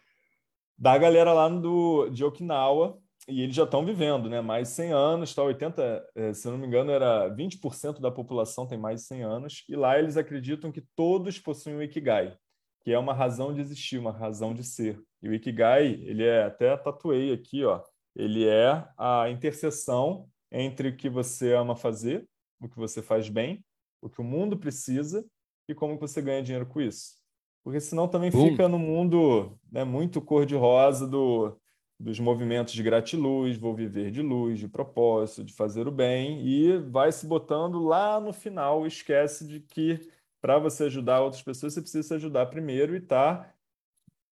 [0.78, 4.40] da galera lá do, de Okinawa, e eles já estão vivendo, né?
[4.40, 5.42] Mais de 100 anos, tá?
[5.42, 9.64] 80, é, se não me engano, era 20% da população tem mais de 100 anos,
[9.68, 12.36] e lá eles acreditam que todos possuem o Ikigai,
[12.84, 15.00] que é uma razão de existir, uma razão de ser.
[15.22, 17.82] E o Ikigai, ele é, até tatuei aqui, ó,
[18.14, 22.28] ele é a interseção entre o que você ama fazer,
[22.60, 23.64] o que você faz bem,
[24.00, 25.26] o que o mundo precisa
[25.68, 27.25] e como você ganha dinheiro com isso
[27.66, 28.50] porque senão também Bum.
[28.50, 31.59] fica no mundo né, muito cor-de-rosa do,
[31.98, 36.79] dos movimentos de gratiluz, vou viver de luz, de propósito, de fazer o bem, e
[36.79, 39.98] vai se botando lá no final, esquece de que
[40.40, 43.55] para você ajudar outras pessoas, você precisa se ajudar primeiro e estar tá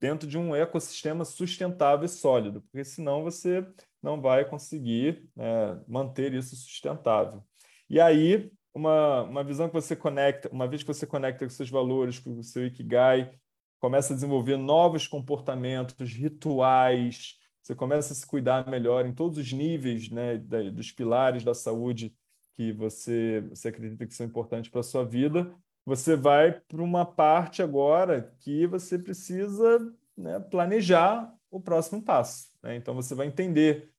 [0.00, 3.66] dentro de um ecossistema sustentável e sólido, porque senão você
[4.00, 7.42] não vai conseguir né, manter isso sustentável.
[7.90, 11.70] E aí, uma, uma visão que você conecta, uma vez que você conecta com seus
[11.70, 13.32] valores, com o seu Ikigai,
[13.78, 19.52] começa a desenvolver novos comportamentos, rituais, você começa a se cuidar melhor em todos os
[19.52, 22.14] níveis né, dos pilares da saúde
[22.52, 25.50] que você, você acredita que são importantes para a sua vida,
[25.84, 32.48] você vai para uma parte agora que você precisa né, planejar o próximo passo.
[32.62, 32.76] Né?
[32.76, 33.93] Então, você vai entender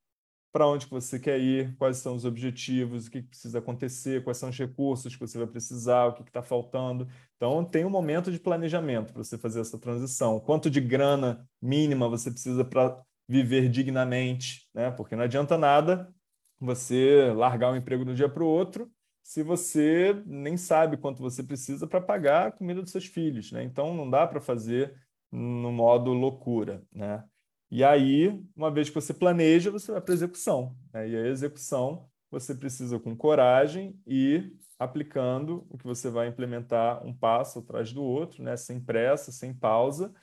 [0.56, 4.47] para onde você quer ir, quais são os objetivos, o que precisa acontecer, quais são
[4.47, 7.10] os recursos que você vai precisar, o que está faltando.
[7.36, 10.39] Então, tem um momento de planejamento para você fazer essa transição.
[10.39, 12.97] Quanto de grana mínima você precisa para
[13.28, 14.91] viver dignamente, né?
[14.91, 16.10] Porque não adianta nada
[16.58, 18.89] você largar um emprego de um dia para o outro
[19.22, 23.62] se você nem sabe quanto você precisa para pagar a comida dos seus filhos, né?
[23.62, 24.95] Então não dá para fazer
[25.30, 27.26] no modo loucura, né?
[27.72, 30.76] E aí, uma vez que você planeja, você vai para a execução.
[30.93, 31.09] Né?
[31.09, 37.13] E a execução você precisa com coragem e aplicando o que você vai implementar um
[37.13, 38.57] passo atrás do outro, né?
[38.57, 40.13] sem pressa, sem pausa,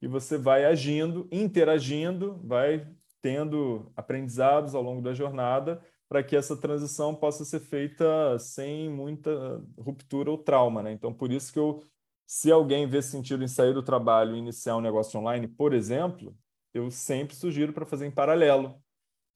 [0.00, 2.86] e você vai agindo, interagindo, vai
[3.20, 9.60] tendo aprendizados ao longo da jornada para que essa transição possa ser feita sem muita
[9.76, 10.82] ruptura ou trauma.
[10.82, 10.92] Né?
[10.92, 11.82] Então, por isso que eu,
[12.26, 16.36] se alguém vê sentido em sair do trabalho e iniciar um negócio online, por exemplo,
[16.76, 18.80] eu sempre sugiro para fazer em paralelo,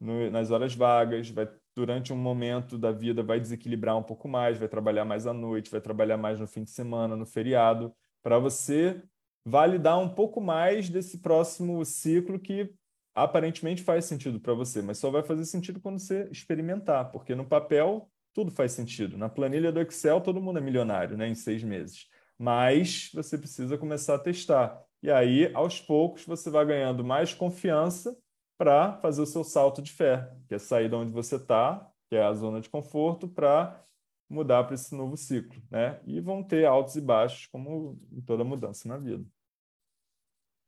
[0.01, 4.59] no, nas horas vagas, vai durante um momento da vida vai desequilibrar um pouco mais,
[4.59, 8.39] vai trabalhar mais à noite, vai trabalhar mais no fim de semana, no feriado, para
[8.39, 9.03] você
[9.45, 12.73] validar um pouco mais desse próximo ciclo que
[13.15, 17.47] aparentemente faz sentido para você, mas só vai fazer sentido quando você experimentar, porque no
[17.47, 19.19] papel tudo faz sentido.
[19.19, 22.07] Na planilha do Excel todo mundo é milionário, né, em seis meses.
[22.39, 24.81] Mas você precisa começar a testar.
[25.03, 28.17] E aí, aos poucos, você vai ganhando mais confiança
[28.59, 32.17] para fazer o seu salto de fé, que é sair de onde você está, que
[32.17, 33.83] é a zona de conforto, para
[34.29, 36.01] mudar para esse novo ciclo, né?
[36.07, 39.25] E vão ter altos e baixos, como em toda mudança na vida.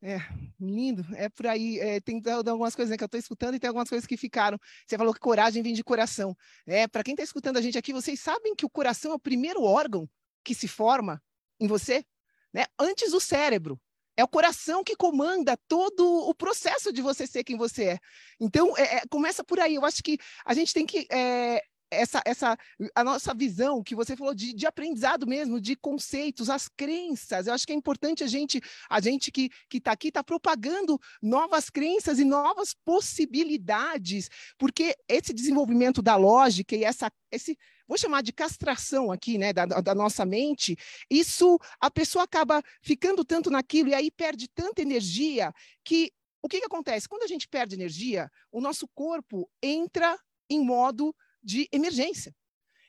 [0.03, 0.19] É,
[0.59, 1.07] lindo.
[1.15, 1.79] É por aí.
[1.79, 4.59] É, tem algumas coisas né, que eu estou escutando e tem algumas coisas que ficaram.
[4.85, 6.37] Você falou que coragem vem de coração.
[6.67, 9.21] É, para quem está escutando a gente aqui, vocês sabem que o coração é o
[9.21, 10.09] primeiro órgão
[10.43, 11.23] que se forma
[11.61, 12.05] em você,
[12.53, 12.65] né?
[12.79, 13.81] Antes do cérebro.
[14.17, 17.99] É o coração que comanda todo o processo de você ser quem você é.
[18.39, 19.75] Então, é, é, começa por aí.
[19.75, 22.59] Eu acho que a gente tem que é, essa, essa
[22.95, 27.47] a nossa visão que você falou de, de aprendizado mesmo, de conceitos, as crenças.
[27.47, 31.69] Eu acho que é importante a gente, a gente que está aqui, está propagando novas
[31.69, 37.59] crenças e novas possibilidades, porque esse desenvolvimento da lógica e essa, esse,
[37.93, 40.77] vou chamar de castração aqui, né, da, da nossa mente,
[41.11, 45.53] isso a pessoa acaba ficando tanto naquilo e aí perde tanta energia
[45.85, 46.11] que
[46.43, 47.09] o que, que acontece?
[47.09, 50.19] Quando a gente perde energia, o nosso corpo entra
[50.51, 52.35] em modo de emergência.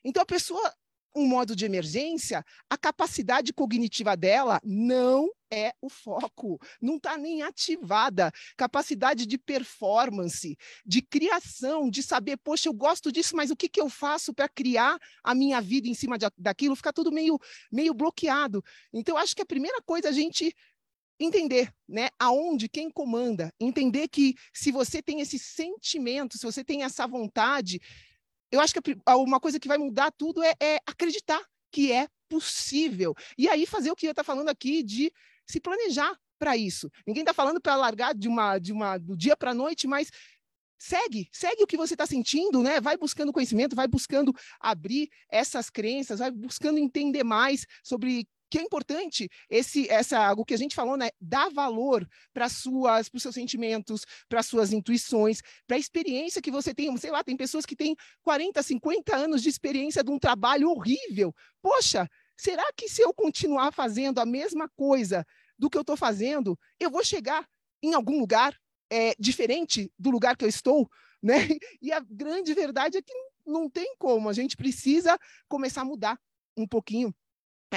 [0.03, 0.73] Então, a pessoa,
[1.15, 7.43] um modo de emergência, a capacidade cognitiva dela não é o foco, não está nem
[7.43, 8.31] ativada.
[8.57, 13.79] Capacidade de performance, de criação, de saber, poxa, eu gosto disso, mas o que, que
[13.79, 16.75] eu faço para criar a minha vida em cima de, daquilo?
[16.75, 17.39] Fica tudo meio,
[17.71, 18.63] meio bloqueado.
[18.91, 20.55] Então, acho que a primeira coisa é a gente
[21.19, 26.83] entender, né, aonde quem comanda, entender que se você tem esse sentimento, se você tem
[26.83, 27.79] essa vontade,
[28.53, 31.41] eu acho que uma coisa que vai mudar tudo é, é acreditar
[31.71, 33.15] que é possível.
[33.35, 35.11] E aí fazer o que eu estou falando aqui de
[35.47, 36.87] se planejar para isso.
[37.07, 40.11] Ninguém está falando para largar de uma, de uma, do dia para a noite, mas
[40.77, 42.79] segue, segue o que você está sentindo, né?
[42.79, 48.61] Vai buscando conhecimento, vai buscando abrir essas crenças, vai buscando entender mais sobre que é
[48.61, 53.23] importante esse essa o que a gente falou, né, dar valor para suas para os
[53.23, 57.65] seus sentimentos, para suas intuições, para a experiência que você tem, sei lá, tem pessoas
[57.65, 61.33] que têm 40, 50 anos de experiência de um trabalho horrível.
[61.63, 65.25] Poxa, será que se eu continuar fazendo a mesma coisa
[65.57, 67.49] do que eu estou fazendo, eu vou chegar
[67.81, 68.55] em algum lugar
[68.87, 70.87] é, diferente do lugar que eu estou,
[71.23, 71.37] né?
[71.81, 73.13] E a grande verdade é que
[73.47, 74.29] não tem como.
[74.29, 76.19] A gente precisa começar a mudar
[76.55, 77.11] um pouquinho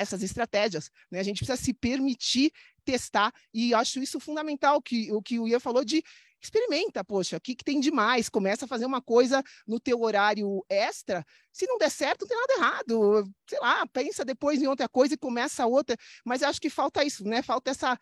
[0.01, 0.91] essas estratégias.
[1.11, 1.21] Né?
[1.21, 2.53] A gente precisa se permitir
[2.85, 6.03] testar, e acho isso fundamental, que, o que o Ian falou de
[6.41, 8.29] experimenta, poxa, o que, que tem de mais?
[8.29, 12.39] Começa a fazer uma coisa no teu horário extra, se não der certo, não tem
[12.39, 16.71] nada errado, sei lá, pensa depois em outra coisa e começa outra, mas acho que
[16.71, 17.43] falta isso, né?
[17.43, 17.99] Falta essa,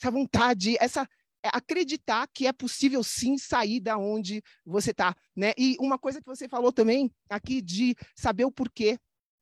[0.00, 1.08] essa vontade, essa
[1.42, 5.52] é, acreditar que é possível sim sair da onde você está, né?
[5.56, 8.98] E uma coisa que você falou também aqui de saber o porquê,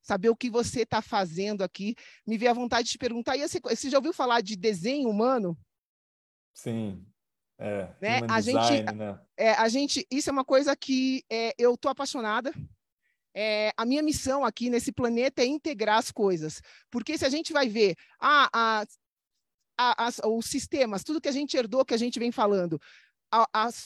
[0.07, 1.97] saber o que você está fazendo aqui.
[2.27, 5.59] Me veio a vontade de perguntar, e você, você já ouviu falar de desenho humano?
[6.55, 7.05] Sim.
[7.59, 8.21] É, né?
[8.29, 9.21] a design, gente, né?
[9.37, 12.53] É, a gente, isso é uma coisa que é, eu estou apaixonada.
[13.35, 17.53] É, a minha missão aqui nesse planeta é integrar as coisas, porque se a gente
[17.53, 18.85] vai ver ah, a,
[19.79, 22.81] a, as, os sistemas, tudo que a gente herdou, que a gente vem falando,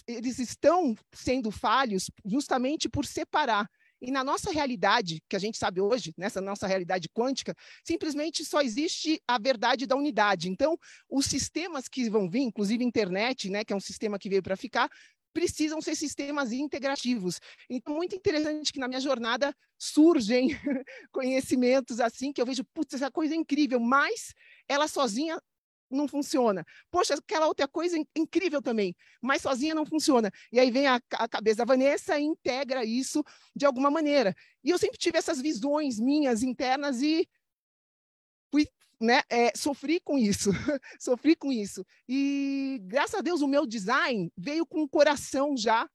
[0.06, 3.68] eles estão sendo falhos justamente por separar
[4.00, 8.60] e na nossa realidade, que a gente sabe hoje, nessa nossa realidade quântica, simplesmente só
[8.60, 10.48] existe a verdade da unidade.
[10.48, 10.78] Então,
[11.08, 14.42] os sistemas que vão vir, inclusive a internet, né, que é um sistema que veio
[14.42, 14.88] para ficar,
[15.32, 17.40] precisam ser sistemas integrativos.
[17.68, 20.48] Então, muito interessante que na minha jornada surgem
[21.12, 24.34] conhecimentos assim que eu vejo, putz, essa coisa é incrível, mas
[24.68, 25.40] ela sozinha
[25.90, 26.64] não funciona.
[26.90, 30.30] Poxa, aquela outra coisa incrível também, mas sozinha não funciona.
[30.52, 33.24] E aí vem a, a, cabeça da Vanessa e integra isso
[33.54, 34.34] de alguma maneira.
[34.62, 37.28] E eu sempre tive essas visões minhas internas e
[38.50, 38.66] fui,
[39.00, 40.50] né, é, sofri com isso,
[41.00, 41.84] sofri com isso.
[42.08, 45.88] E graças a Deus o meu design veio com o coração já,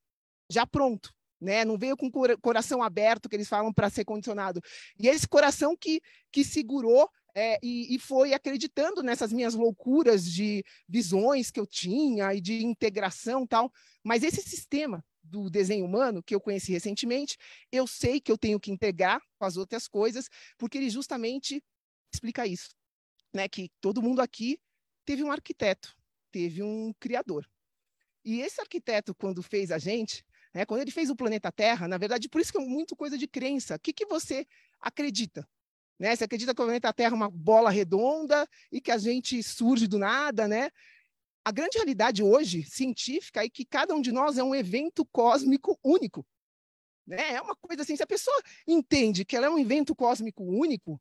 [0.49, 1.13] já pronto.
[1.39, 1.65] Né?
[1.65, 4.61] Não veio com o coração aberto que eles falam para ser condicionado.
[4.97, 10.63] E esse coração que, que segurou é, e, e, foi acreditando nessas minhas loucuras de
[10.87, 13.69] visões que eu tinha e de integração tal.
[14.01, 17.37] Mas esse sistema do desenho humano que eu conheci recentemente,
[17.69, 21.61] eu sei que eu tenho que integrar com as outras coisas, porque ele justamente
[22.13, 22.69] explica isso,
[23.33, 23.49] né?
[23.49, 24.57] Que todo mundo aqui
[25.05, 25.93] teve um arquiteto,
[26.31, 27.45] teve um criador.
[28.23, 30.23] E esse arquiteto, quando fez a gente,
[30.53, 33.17] né, quando ele fez o planeta Terra, na verdade, por isso que é muito coisa
[33.17, 33.75] de crença.
[33.75, 34.47] O que, que você
[34.79, 35.47] acredita?
[35.99, 36.15] Né?
[36.15, 39.87] Você acredita que o planeta Terra é uma bola redonda e que a gente surge
[39.87, 40.69] do nada, né?
[41.43, 45.79] A grande realidade hoje, científica, é que cada um de nós é um evento cósmico
[45.83, 46.25] único.
[47.05, 47.35] Né?
[47.35, 48.35] É uma coisa assim, se a pessoa
[48.67, 50.99] entende que ela é um evento cósmico único,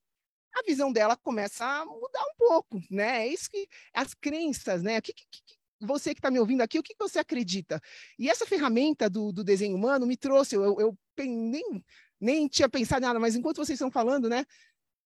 [0.55, 3.27] a visão dela começa a mudar um pouco, né?
[3.27, 4.99] É isso que as crenças, né?
[4.99, 7.81] O que, que, que você que está me ouvindo aqui, o que você acredita?
[8.19, 11.85] E essa ferramenta do, do desenho humano me trouxe, eu, eu, eu nem,
[12.21, 14.45] nem tinha pensado nada, mas enquanto vocês estão falando, né?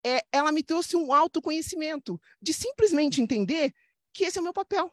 [0.07, 3.73] É, ela me trouxe um autoconhecimento de simplesmente entender
[4.13, 4.91] que esse é o meu papel.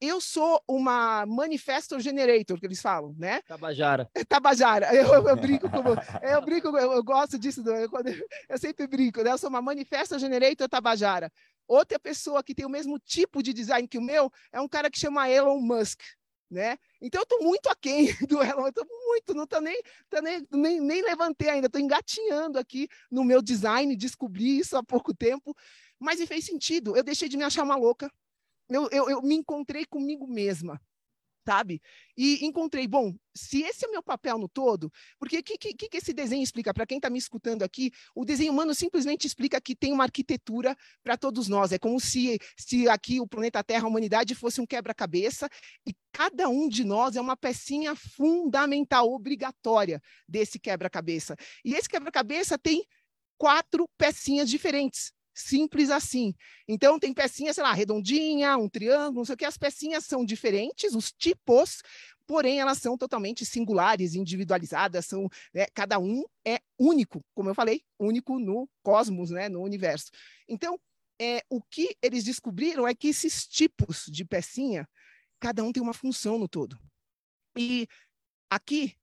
[0.00, 3.40] Eu sou uma manifesto generator, que eles falam, né?
[3.42, 4.10] Tabajara.
[4.28, 4.94] Tabajara.
[4.94, 5.78] Eu, eu, eu brinco com
[6.26, 7.88] eu brinco, eu, eu gosto disso, eu,
[8.48, 9.32] eu, sempre brinco, né?
[9.32, 11.30] Eu sou uma manifesto generator Tabajara.
[11.68, 14.90] Outra pessoa que tem o mesmo tipo de design que o meu é um cara
[14.90, 16.00] que chama Elon Musk
[16.52, 16.76] né?
[17.00, 20.46] Então eu estou muito aquém do Elon, eu estou muito, não estou nem, tô nem,
[20.52, 25.56] nem, nem levantei ainda, estou engatinhando aqui no meu design, descobri isso há pouco tempo,
[25.98, 28.12] mas me fez sentido, eu deixei de me achar uma louca,
[28.68, 30.78] eu, eu, eu me encontrei comigo mesma,
[31.44, 31.80] sabe?
[32.16, 35.88] E encontrei, bom, se esse é o meu papel no todo, porque o que, que,
[35.88, 36.72] que esse desenho explica?
[36.72, 40.76] Para quem está me escutando aqui, o desenho humano simplesmente explica que tem uma arquitetura
[41.02, 41.72] para todos nós.
[41.72, 45.48] É como se, se aqui o planeta Terra, a humanidade, fosse um quebra-cabeça
[45.86, 51.36] e cada um de nós é uma pecinha fundamental, obrigatória desse quebra-cabeça.
[51.64, 52.84] E esse quebra-cabeça tem
[53.38, 55.12] quatro pecinhas diferentes.
[55.34, 56.34] Simples assim.
[56.68, 59.44] Então, tem pecinha, sei lá, redondinha, um triângulo, não sei o que.
[59.44, 61.82] As pecinhas são diferentes, os tipos,
[62.26, 67.82] porém, elas são totalmente singulares, individualizadas, são, né, cada um é único, como eu falei,
[67.98, 70.10] único no cosmos, né, no universo.
[70.48, 70.78] Então,
[71.20, 74.88] é, o que eles descobriram é que esses tipos de pecinha,
[75.40, 76.78] cada um tem uma função no todo.
[77.56, 77.86] E
[78.50, 78.94] aqui,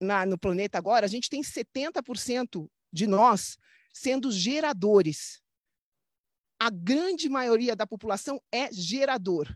[0.00, 3.58] na, no planeta agora, a gente tem 70% de nós
[3.92, 5.40] sendo geradores
[6.58, 9.54] a grande maioria da população é gerador.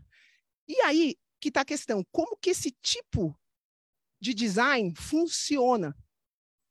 [0.67, 3.37] E aí que está a questão, como que esse tipo
[4.19, 5.93] de design funciona?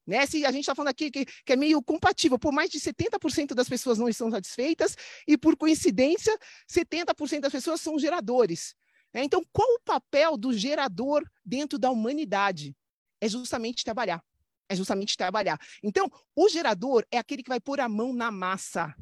[0.07, 0.26] Né?
[0.26, 3.55] Se a gente está falando aqui que, que, é meio compatível, por mais de 70%
[3.55, 4.97] das pessoas não estão satisfeitas,
[5.28, 6.37] e por coincidência,
[6.70, 8.74] 70% das pessoas são geradores.
[9.12, 9.22] Né?
[9.24, 12.74] Então, qual o papel do gerador dentro da humanidade?
[13.20, 14.24] É justamente trabalhar.
[14.68, 15.61] É justamente trabalhar.
[15.83, 18.95] Então, o gerador é aquele que vai pôr a mão na massa.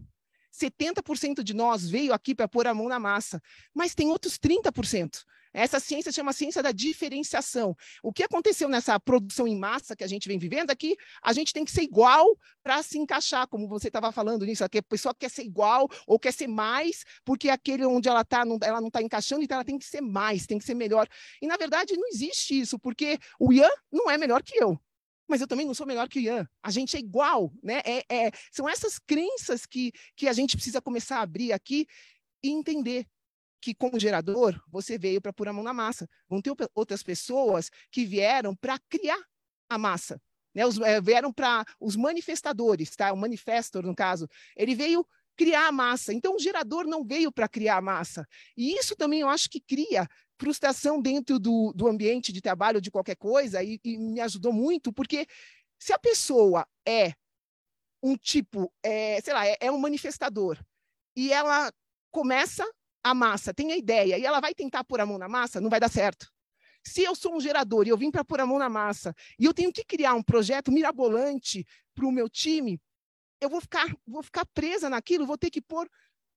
[0.53, 3.41] 70% de nós veio aqui para pôr a mão na massa,
[3.75, 5.23] mas tem outros 30%.
[5.53, 7.77] Essa ciência chama ciência da diferenciação.
[8.03, 11.53] O que aconteceu nessa produção em massa que a gente vem vivendo aqui, a gente
[11.53, 15.15] tem que ser igual para se encaixar, como você estava falando nisso, que a pessoa
[15.15, 19.03] quer ser igual ou quer ser mais, porque aquele onde ela está, ela não está
[19.03, 21.09] encaixando, então ela tem que ser mais, tem que ser melhor.
[21.43, 24.81] E, na verdade, não existe isso, porque o Ian não é melhor que eu
[25.31, 26.47] mas eu também não sou melhor que o Ian.
[26.62, 27.81] A gente é igual, né?
[27.85, 31.87] É, é, são essas crenças que, que a gente precisa começar a abrir aqui
[32.43, 33.07] e entender
[33.61, 36.09] que, como gerador, você veio para pôr a mão na massa.
[36.28, 39.22] Vão ter outras pessoas que vieram para criar
[39.68, 40.20] a massa.
[40.55, 40.66] Né?
[40.66, 43.12] Os, é, vieram para os manifestadores, tá?
[43.12, 44.28] o manifestor, no caso.
[44.57, 45.07] Ele veio
[45.37, 46.12] criar a massa.
[46.12, 48.26] Então, o gerador não veio para criar a massa.
[48.57, 50.09] E isso também eu acho que cria
[50.41, 54.91] frustração dentro do, do ambiente de trabalho de qualquer coisa e, e me ajudou muito,
[54.91, 55.26] porque
[55.78, 57.12] se a pessoa é
[58.03, 60.59] um tipo, é, sei lá, é, é um manifestador
[61.14, 61.70] e ela
[62.11, 62.66] começa
[63.05, 65.68] a massa, tem a ideia e ela vai tentar pôr a mão na massa, não
[65.68, 66.32] vai dar certo.
[66.82, 69.45] Se eu sou um gerador e eu vim para pôr a mão na massa e
[69.45, 72.80] eu tenho que criar um projeto mirabolante para o meu time,
[73.43, 75.86] eu vou ficar, vou ficar presa naquilo, vou ter que pôr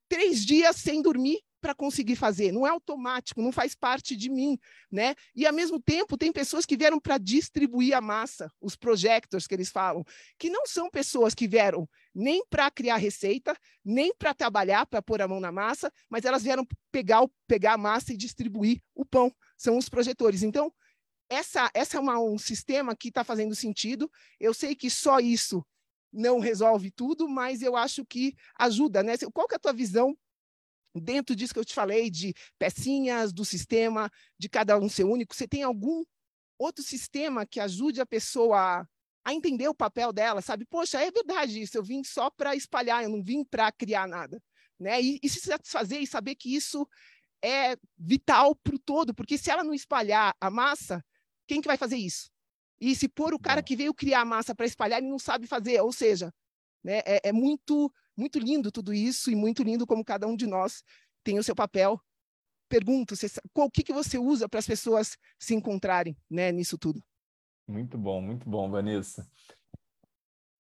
[0.09, 4.59] três dias sem dormir para conseguir fazer, não é automático, não faz parte de mim,
[4.91, 5.16] né?
[5.34, 9.55] E ao mesmo tempo tem pessoas que vieram para distribuir a massa, os projectors que
[9.55, 10.03] eles falam,
[10.38, 15.22] que não são pessoas que vieram nem para criar receita, nem para trabalhar, para pôr
[15.22, 19.34] a mão na massa, mas elas vieram pegar, pegar a massa e distribuir o pão.
[19.57, 20.43] São os projetores.
[20.43, 20.70] Então,
[21.30, 24.11] essa, essa é uma, um sistema que está fazendo sentido.
[24.38, 25.66] Eu sei que só isso
[26.11, 29.14] não resolve tudo, mas eu acho que ajuda, né?
[29.34, 30.14] Qual que é a tua visão
[30.93, 35.35] dentro disso que eu te falei, de pecinhas, do sistema, de cada um ser único?
[35.35, 36.03] Você tem algum
[36.57, 38.87] outro sistema que ajude a pessoa
[39.25, 40.65] a entender o papel dela, sabe?
[40.65, 44.41] Poxa, é verdade isso, eu vim só para espalhar, eu não vim para criar nada.
[44.79, 45.01] Né?
[45.01, 46.87] E, e se satisfazer e saber que isso
[47.43, 51.03] é vital para o todo, porque se ela não espalhar a massa,
[51.47, 52.31] quem que vai fazer isso?
[52.79, 55.47] E se pôr o cara que veio criar a massa para espalhar, ele não sabe
[55.47, 56.33] fazer, ou seja,
[56.83, 60.47] né, é, é, muito, muito lindo tudo isso e muito lindo como cada um de
[60.47, 60.84] nós
[61.24, 61.99] tem o seu papel.
[62.70, 66.78] Pergunto, você, qual, o que, que você usa para as pessoas se encontrarem né, nisso
[66.78, 67.03] tudo?
[67.68, 69.28] Muito bom, muito bom, Vanessa.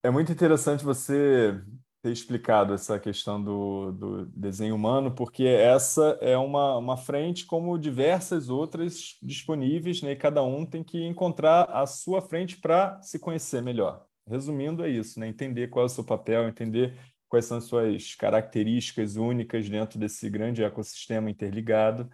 [0.03, 1.61] É muito interessante você
[2.03, 7.77] ter explicado essa questão do, do desenho humano, porque essa é uma, uma frente como
[7.79, 10.11] diversas outras disponíveis, né?
[10.11, 14.05] e cada um tem que encontrar a sua frente para se conhecer melhor.
[14.27, 15.27] Resumindo, é isso, né?
[15.27, 16.97] entender qual é o seu papel, entender
[17.33, 22.07] quais são as suas características únicas dentro desse grande ecossistema interligado.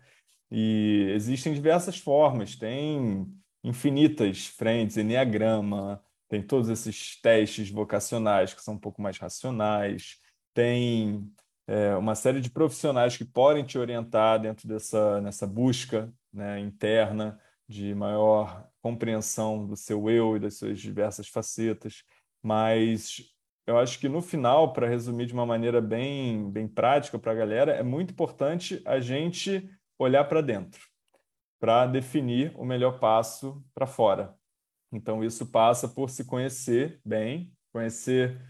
[0.49, 3.27] E existem diversas formas, tem
[3.61, 10.21] infinitas frentes, enneagrama, tem todos esses testes vocacionais que são um pouco mais racionais,
[10.53, 11.29] tem
[11.67, 17.37] é, uma série de profissionais que podem te orientar dentro dessa nessa busca né, interna
[17.67, 22.05] de maior compreensão do seu eu e das suas diversas facetas,
[22.41, 23.37] mas
[23.69, 27.35] eu acho que no final, para resumir de uma maneira bem, bem prática para a
[27.35, 30.81] galera, é muito importante a gente olhar para dentro,
[31.59, 34.35] para definir o melhor passo para fora.
[34.91, 38.41] Então, isso passa por se conhecer bem, conhecer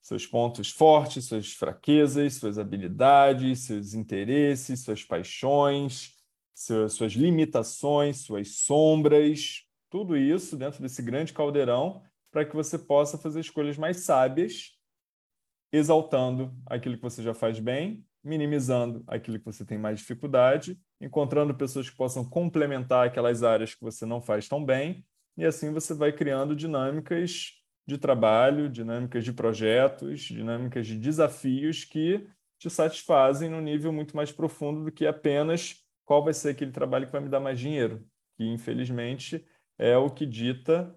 [0.00, 6.14] seus pontos fortes, suas fraquezas, suas habilidades, seus interesses, suas paixões,
[6.54, 12.02] suas limitações, suas sombras, tudo isso dentro desse grande caldeirão
[12.34, 14.72] para que você possa fazer escolhas mais sábias,
[15.72, 21.54] exaltando aquilo que você já faz bem, minimizando aquilo que você tem mais dificuldade, encontrando
[21.54, 25.06] pessoas que possam complementar aquelas áreas que você não faz tão bem
[25.36, 27.52] e assim você vai criando dinâmicas
[27.86, 32.26] de trabalho, dinâmicas de projetos, dinâmicas de desafios que
[32.58, 37.06] te satisfazem num nível muito mais profundo do que apenas qual vai ser aquele trabalho
[37.06, 38.04] que vai me dar mais dinheiro,
[38.36, 39.46] que infelizmente
[39.78, 40.92] é o que dita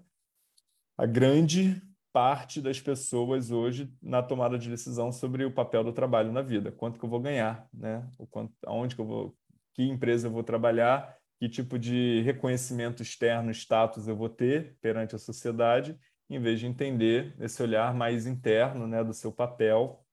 [0.97, 1.81] a grande
[2.11, 6.71] parte das pessoas hoje na tomada de decisão sobre o papel do trabalho na vida,
[6.71, 8.09] quanto que eu vou ganhar, né?
[8.17, 9.37] O quanto, aonde que eu vou,
[9.75, 15.15] que empresa eu vou trabalhar que tipo de reconhecimento externo, status eu vou ter perante
[15.15, 15.95] a sociedade,
[16.27, 20.03] em vez de entender esse olhar mais interno né, do seu papel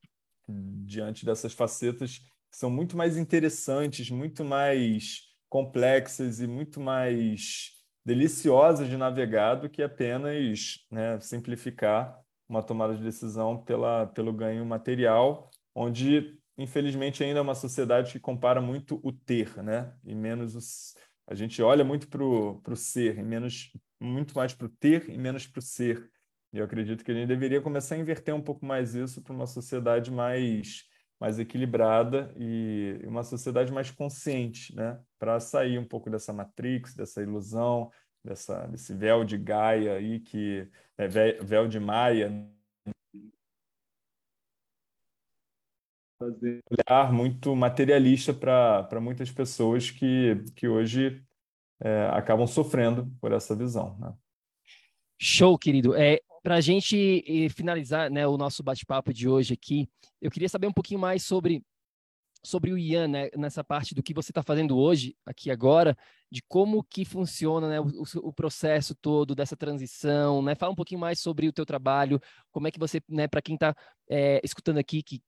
[0.47, 7.74] diante dessas facetas que são muito mais interessantes, muito mais complexas e muito mais
[8.05, 14.65] deliciosas de navegar do que apenas né, simplificar uma tomada de decisão pela, pelo ganho
[14.65, 20.55] material, onde infelizmente ainda é uma sociedade que compara muito o ter, né, e menos
[20.55, 20.95] os,
[21.27, 25.17] a gente olha muito para o ser, e menos, muito mais para o ter e
[25.17, 26.11] menos para o ser.
[26.53, 29.33] E eu acredito que a gente deveria começar a inverter um pouco mais isso para
[29.33, 30.85] uma sociedade mais,
[31.21, 35.01] mais equilibrada e uma sociedade mais consciente, né?
[35.19, 37.91] Para sair um pouco dessa matrix, dessa ilusão,
[38.25, 42.31] dessa, desse véu de Gaia aí, que é véu de Maia,
[46.19, 51.23] fazer olhar muito materialista para muitas pessoas que, que hoje
[51.81, 53.97] é, acabam sofrendo por essa visão.
[53.99, 54.15] Né?
[55.19, 55.95] Show, querido.
[55.95, 59.89] É, para a gente finalizar né, o nosso bate-papo de hoje aqui,
[60.21, 61.65] eu queria saber um pouquinho mais sobre,
[62.45, 65.97] sobre o Ian, né, nessa parte do que você está fazendo hoje, aqui agora,
[66.31, 70.55] de como que funciona né, o, o, processo todo dessa transição, né?
[70.55, 73.55] Fala um pouquinho mais sobre o teu trabalho, como é que você, né, para quem
[73.55, 73.75] está
[74.11, 75.23] é, escutando aqui, que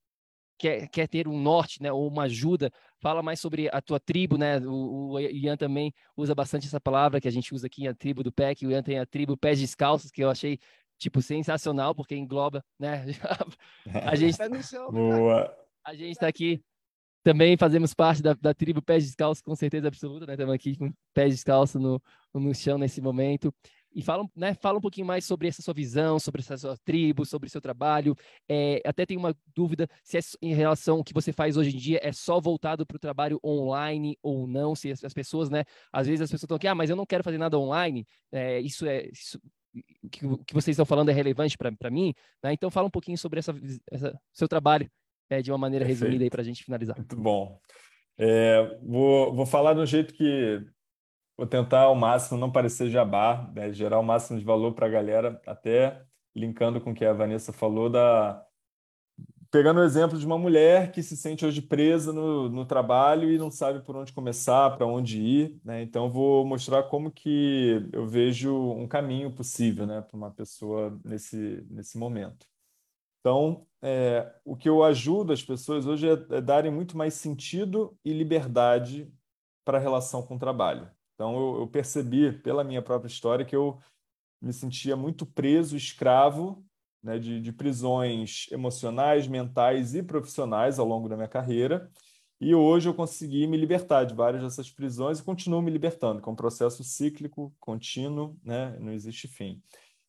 [0.59, 4.37] quer, quer ter um norte, né, ou uma ajuda, fala mais sobre a tua tribo,
[4.37, 4.59] né?
[4.59, 8.23] O, o Ian também usa bastante essa palavra que a gente usa aqui, a tribo
[8.23, 8.67] do PEC.
[8.67, 10.59] O Ian tem a tribo Pés Descalços, que eu achei
[10.99, 13.05] tipo sensacional, porque engloba, né?
[14.11, 14.37] a gente
[14.91, 15.55] Boa.
[15.85, 16.61] A gente está aqui
[17.27, 20.35] também fazemos parte da, da tribo Pés Descalços, com certeza absoluta, né?
[20.35, 22.01] Estamos aqui com pés descalços no,
[22.33, 23.53] no chão nesse momento.
[23.97, 27.25] E fala, né, fala um pouquinho mais sobre essa sua visão, sobre essa sua tribo,
[27.25, 28.15] sobre o seu trabalho.
[28.47, 31.79] É, até tem uma dúvida se é em relação ao que você faz hoje em
[31.79, 35.65] dia é só voltado para o trabalho online ou não, se as, as, pessoas, né?
[35.91, 38.07] Às vezes as pessoas estão aqui, ah, mas eu não quero fazer nada online.
[38.31, 39.41] É, isso é isso,
[40.13, 42.13] que, o que vocês estão falando é relevante para mim,
[42.45, 42.53] né?
[42.53, 43.55] Então fala um pouquinho sobre essa,
[43.91, 44.91] essa seu trabalho
[45.31, 46.03] é, de uma maneira Perfeito.
[46.03, 46.99] resumida aí para a gente finalizar.
[46.99, 47.59] Muito bom.
[48.19, 50.63] É, vou, vou falar um jeito que
[51.37, 53.73] Vou tentar ao máximo não parecer jabá, né?
[53.73, 56.03] gerar o máximo de valor para a galera, até
[56.35, 58.43] linkando com o que a Vanessa falou da
[59.51, 63.39] pegando o exemplo de uma mulher que se sente hoje presa no, no trabalho e
[63.39, 65.83] não sabe por onde começar, para onde ir, né?
[65.83, 71.65] Então vou mostrar como que eu vejo um caminho possível, né, para uma pessoa nesse
[71.71, 72.47] nesse momento.
[73.21, 77.97] Então, é, o que eu ajudo as pessoas hoje é, é darem muito mais sentido
[78.05, 79.13] e liberdade
[79.65, 80.89] para a relação com o trabalho.
[81.17, 83.79] Então, eu, eu percebi, pela minha própria história, que eu
[84.41, 86.65] me sentia muito preso, escravo
[87.03, 91.91] né, de, de, prisões emocionais, mentais e profissionais ao longo da minha carreira.
[92.39, 96.29] E hoje eu consegui me libertar de várias dessas prisões e continuo me libertando, que
[96.29, 99.63] é um processo cíclico, contínuo, né, não existe fim.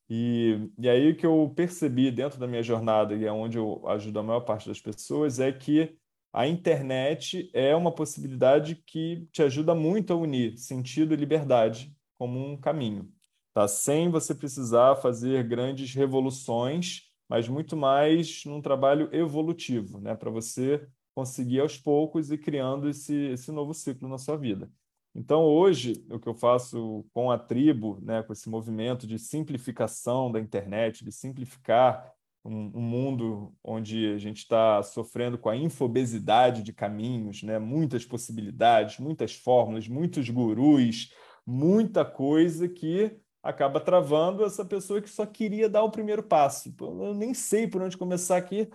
[0.10, 3.88] E, e aí o que eu percebi dentro da minha jornada, e é onde eu
[3.88, 5.98] ajudo a maior parte das pessoas, é que
[6.38, 12.40] a internet é uma possibilidade que te ajuda muito a unir sentido e liberdade como
[12.40, 13.12] um caminho,
[13.56, 13.68] tá?
[13.68, 20.14] Sem você precisar fazer grandes revoluções, mas muito mais num trabalho evolutivo, né?
[20.14, 24.70] Para você conseguir aos poucos ir criando esse, esse novo ciclo na sua vida.
[25.16, 30.32] Então, hoje, o que eu faço com a tribo, né, com esse movimento de simplificação
[30.32, 32.14] da internet, de simplificar
[32.48, 37.60] um, um mundo onde a gente está sofrendo com a infobesidade de caminhos, né?
[37.60, 41.14] muitas possibilidades, muitas fórmulas, muitos gurus,
[41.46, 46.74] muita coisa que acaba travando essa pessoa que só queria dar o primeiro passo.
[46.80, 48.70] Eu nem sei por onde começar aqui.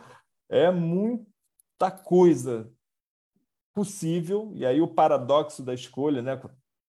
[0.50, 2.70] É muita coisa
[3.74, 4.52] possível.
[4.54, 6.40] E aí o paradoxo da escolha, né?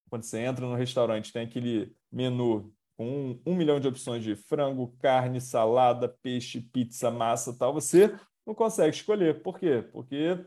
[0.08, 4.94] Quando você entra no restaurante, tem aquele menu com um, milhão de opções de frango,
[5.00, 8.14] carne, salada, peixe, pizza, massa tal, você
[8.46, 9.42] não consegue escolher.
[9.42, 9.84] Por quê?
[9.92, 10.38] Porque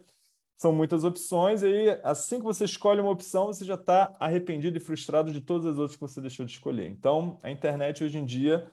[0.58, 4.78] são muitas opções, e aí, assim que você escolhe uma opção, você já está arrependido
[4.78, 6.90] e frustrado de todas as outras que você deixou de escolher.
[6.90, 8.72] Então, a internet hoje em dia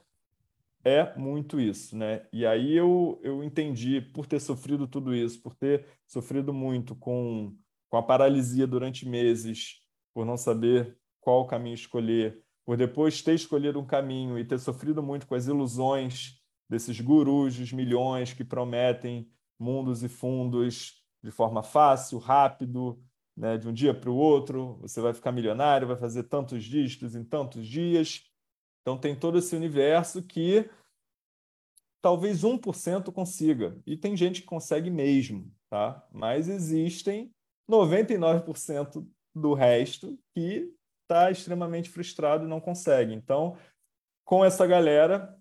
[0.83, 2.27] é muito isso, né?
[2.33, 7.55] E aí eu, eu entendi, por ter sofrido tudo isso, por ter sofrido muito com,
[7.89, 9.83] com a paralisia durante meses,
[10.14, 15.03] por não saber qual caminho escolher, por depois ter escolhido um caminho e ter sofrido
[15.03, 21.62] muito com as ilusões desses gurus dos milhões que prometem mundos e fundos de forma
[21.62, 23.03] fácil, rápido,
[23.37, 27.15] né, de um dia para o outro, você vai ficar milionário, vai fazer tantos dígitos
[27.15, 28.25] em tantos dias.
[28.83, 30.69] Então tem todo esse universo que
[32.03, 33.81] talvez 1% consiga.
[33.87, 36.07] E tem gente que consegue mesmo, tá?
[36.12, 37.33] Mas existem
[37.69, 40.71] 99% do resto que
[41.05, 43.15] está extremamente frustrado e não consegue.
[43.15, 43.57] Então,
[44.25, 45.37] com essa galera,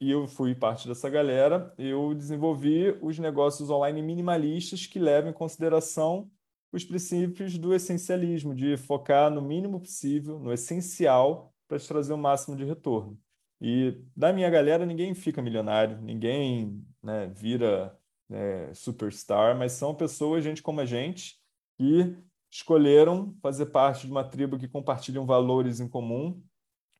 [0.00, 5.34] e eu fui parte dessa galera, eu desenvolvi os negócios online minimalistas que levam em
[5.34, 6.30] consideração
[6.72, 12.18] os princípios do essencialismo, de focar no mínimo possível, no essencial, para te trazer o
[12.18, 13.18] máximo de retorno.
[13.60, 17.98] E da minha galera, ninguém fica milionário, ninguém né, vira
[18.28, 21.38] né, superstar, mas são pessoas, gente como a gente,
[21.78, 22.14] que
[22.56, 26.42] escolheram fazer parte de uma tribo que compartilham valores em comum,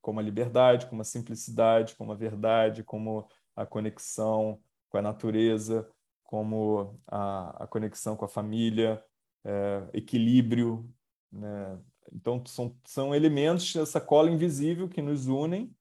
[0.03, 5.89] como a liberdade, como a simplicidade, como a verdade, como a conexão com a natureza,
[6.23, 9.03] como a, a conexão com a família,
[9.45, 10.89] é, equilíbrio.
[11.33, 11.79] Né?
[12.13, 15.75] Então, são, são elementos dessa cola invisível que nos unem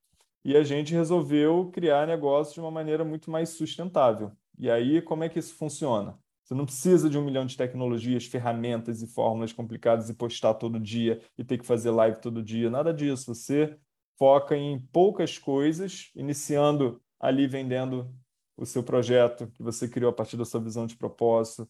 [0.43, 4.31] e a gente resolveu criar negócios de uma maneira muito mais sustentável.
[4.57, 6.17] E aí, como é que isso funciona?
[6.45, 10.79] Você não precisa de um milhão de tecnologias, ferramentas e fórmulas complicadas e postar todo
[10.79, 12.69] dia e ter que fazer live todo dia.
[12.69, 13.33] Nada disso.
[13.33, 13.75] Você
[14.15, 18.13] foca em poucas coisas, iniciando ali vendendo
[18.55, 21.67] o seu projeto que você criou a partir da sua visão de propósito.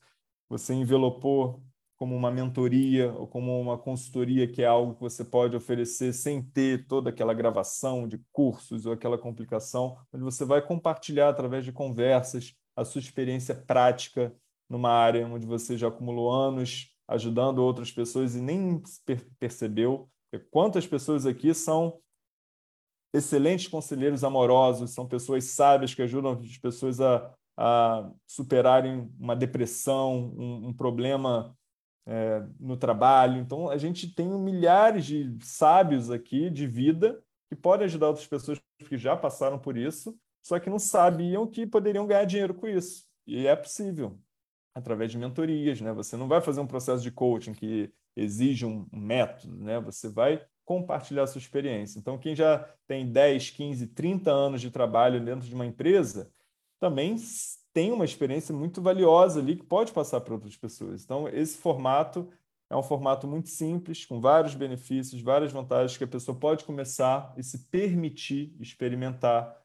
[0.50, 1.64] Você envelopou
[1.96, 6.44] como uma mentoria ou como uma consultoria, que é algo que você pode oferecer sem
[6.44, 11.72] ter toda aquela gravação de cursos ou aquela complicação, onde você vai compartilhar através de
[11.72, 14.36] conversas a sua experiência prática
[14.70, 18.82] numa área onde você já acumulou anos ajudando outras pessoas e nem
[19.40, 20.10] percebeu.
[20.52, 22.00] Quantas pessoas aqui são
[23.14, 30.34] excelentes conselheiros amorosos, são pessoas sábias que ajudam as pessoas a, a superarem uma depressão,
[30.38, 31.56] um, um problema
[32.06, 33.40] é, no trabalho.
[33.40, 38.60] Então, a gente tem milhares de sábios aqui de vida que pode ajudar outras pessoas
[38.90, 43.06] que já passaram por isso, só que não sabiam que poderiam ganhar dinheiro com isso.
[43.26, 44.20] E é possível,
[44.76, 45.94] através de mentorias, né?
[45.94, 49.80] Você não vai fazer um processo de coaching que exige um método, né?
[49.80, 51.98] Você vai compartilhar a sua experiência.
[51.98, 56.30] Então, quem já tem 10, 15, 30 anos de trabalho dentro de uma empresa,
[56.80, 57.16] também
[57.74, 61.04] tem uma experiência muito valiosa ali que pode passar para outras pessoas.
[61.04, 62.30] Então, esse formato
[62.70, 67.34] é um formato muito simples, com vários benefícios, várias vantagens que a pessoa pode começar
[67.38, 69.56] e se permitir experimentar,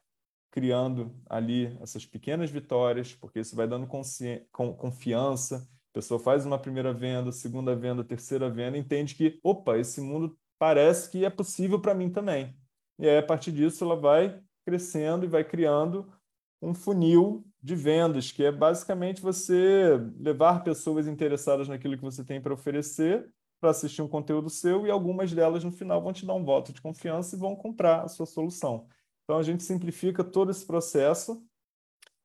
[0.50, 5.68] criando ali essas pequenas vitórias, porque isso vai dando confiança.
[5.90, 10.36] A pessoa faz uma primeira venda, segunda venda, terceira venda, entende que, opa, esse mundo
[10.58, 12.56] parece que é possível para mim também.
[12.98, 16.12] E aí, a partir disso, ela vai crescendo e vai criando
[16.60, 22.40] um funil de vendas, que é basicamente você levar pessoas interessadas naquilo que você tem
[22.40, 26.34] para oferecer para assistir um conteúdo seu e algumas delas no final vão te dar
[26.34, 28.88] um voto de confiança e vão comprar a sua solução.
[29.30, 31.40] Então a gente simplifica todo esse processo,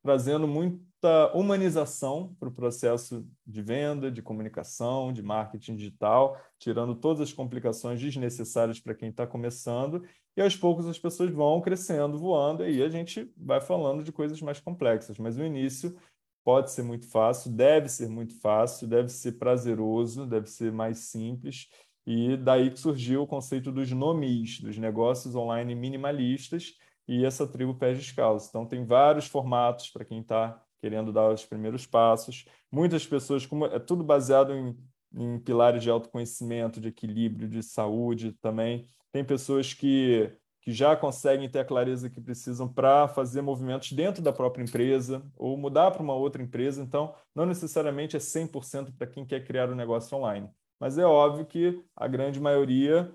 [0.01, 7.22] trazendo muita humanização para o processo de venda, de comunicação, de marketing digital, tirando todas
[7.22, 10.03] as complicações desnecessárias para quem está começando
[10.36, 14.12] e aos poucos as pessoas vão crescendo, voando, e aí a gente vai falando de
[14.12, 15.20] coisas mais complexas.
[15.20, 15.95] Mas o início
[16.43, 21.70] pode ser muito fácil, deve ser muito fácil, deve ser prazeroso, deve ser mais simples.
[22.03, 26.74] E daí que surgiu o conceito dos nomis, dos negócios online minimalistas,
[27.08, 28.49] e essa tribo pés descalços.
[28.49, 32.45] Então, tem vários formatos para quem está querendo dar os primeiros passos.
[32.72, 34.78] Muitas pessoas, como é tudo baseado em,
[35.16, 38.86] em pilares de autoconhecimento, de equilíbrio, de saúde também.
[39.12, 40.32] Tem pessoas que,
[40.62, 45.24] que já conseguem ter a clareza que precisam para fazer movimentos dentro da própria empresa
[45.36, 46.84] ou mudar para uma outra empresa.
[46.84, 50.49] Então, não necessariamente é 100% para quem quer criar um negócio online.
[50.80, 53.12] Mas é óbvio que a grande maioria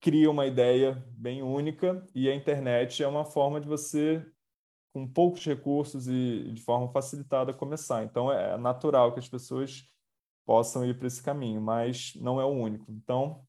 [0.00, 4.24] cria uma ideia bem única e a internet é uma forma de você,
[4.92, 8.04] com poucos recursos e de forma facilitada, começar.
[8.04, 9.84] Então, é natural que as pessoas
[10.46, 12.90] possam ir para esse caminho, mas não é o único.
[12.90, 13.46] Então,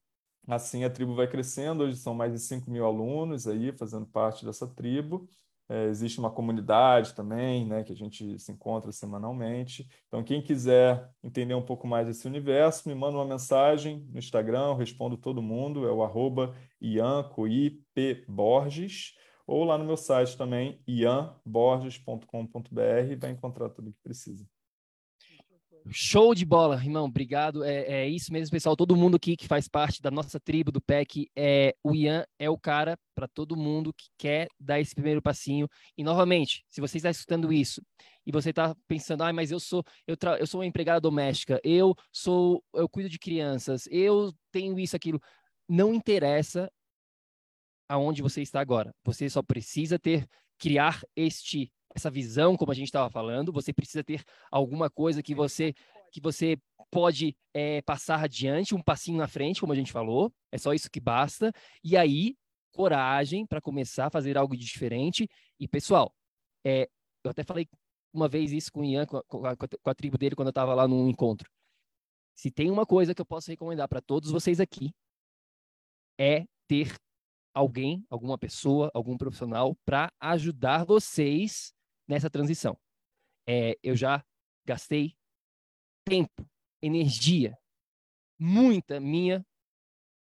[0.48, 1.84] Assim, a tribo vai crescendo.
[1.84, 5.28] Hoje são mais de 5 mil alunos aí fazendo parte dessa tribo.
[5.72, 9.88] É, existe uma comunidade também, né, que a gente se encontra semanalmente.
[10.06, 14.66] Então, quem quiser entender um pouco mais desse universo, me manda uma mensagem no Instagram,
[14.66, 19.14] eu respondo todo mundo, é o arroba iancoipborges,
[19.46, 24.46] ou lá no meu site também, ianborges.com.br, vai encontrar tudo o que precisa.
[25.90, 27.06] Show de bola, irmão.
[27.06, 27.64] Obrigado.
[27.64, 28.76] É, é, isso mesmo, pessoal.
[28.76, 32.48] Todo mundo aqui que faz parte da nossa tribo do PEC, é, o Ian é
[32.48, 35.68] o cara para todo mundo que quer dar esse primeiro passinho.
[35.96, 37.82] E novamente, se você está escutando isso
[38.24, 41.94] e você está pensando, ah, mas eu sou eu, eu sou uma empregada doméstica, eu
[42.12, 45.20] sou eu cuido de crianças, eu tenho isso aquilo,
[45.68, 46.70] não interessa
[47.88, 48.94] aonde você está agora.
[49.04, 50.28] Você só precisa ter
[50.58, 55.34] criar este essa visão, como a gente estava falando, você precisa ter alguma coisa que
[55.34, 55.74] você
[56.10, 56.58] que você
[56.90, 60.90] pode é, passar adiante, um passinho na frente, como a gente falou, é só isso
[60.90, 61.50] que basta.
[61.82, 62.36] E aí,
[62.70, 65.26] coragem para começar a fazer algo de diferente.
[65.58, 66.14] E, pessoal,
[66.62, 66.86] é,
[67.24, 67.66] eu até falei
[68.12, 70.48] uma vez isso com o Ian, com a, com a, com a tribo dele, quando
[70.48, 71.50] eu estava lá num encontro.
[72.34, 74.92] Se tem uma coisa que eu posso recomendar para todos vocês aqui,
[76.18, 76.94] é ter
[77.54, 81.72] alguém, alguma pessoa, algum profissional para ajudar vocês
[82.12, 82.78] nessa transição.
[83.48, 84.22] É, eu já
[84.66, 85.16] gastei
[86.04, 86.46] tempo,
[86.82, 87.56] energia,
[88.38, 89.44] muita minha,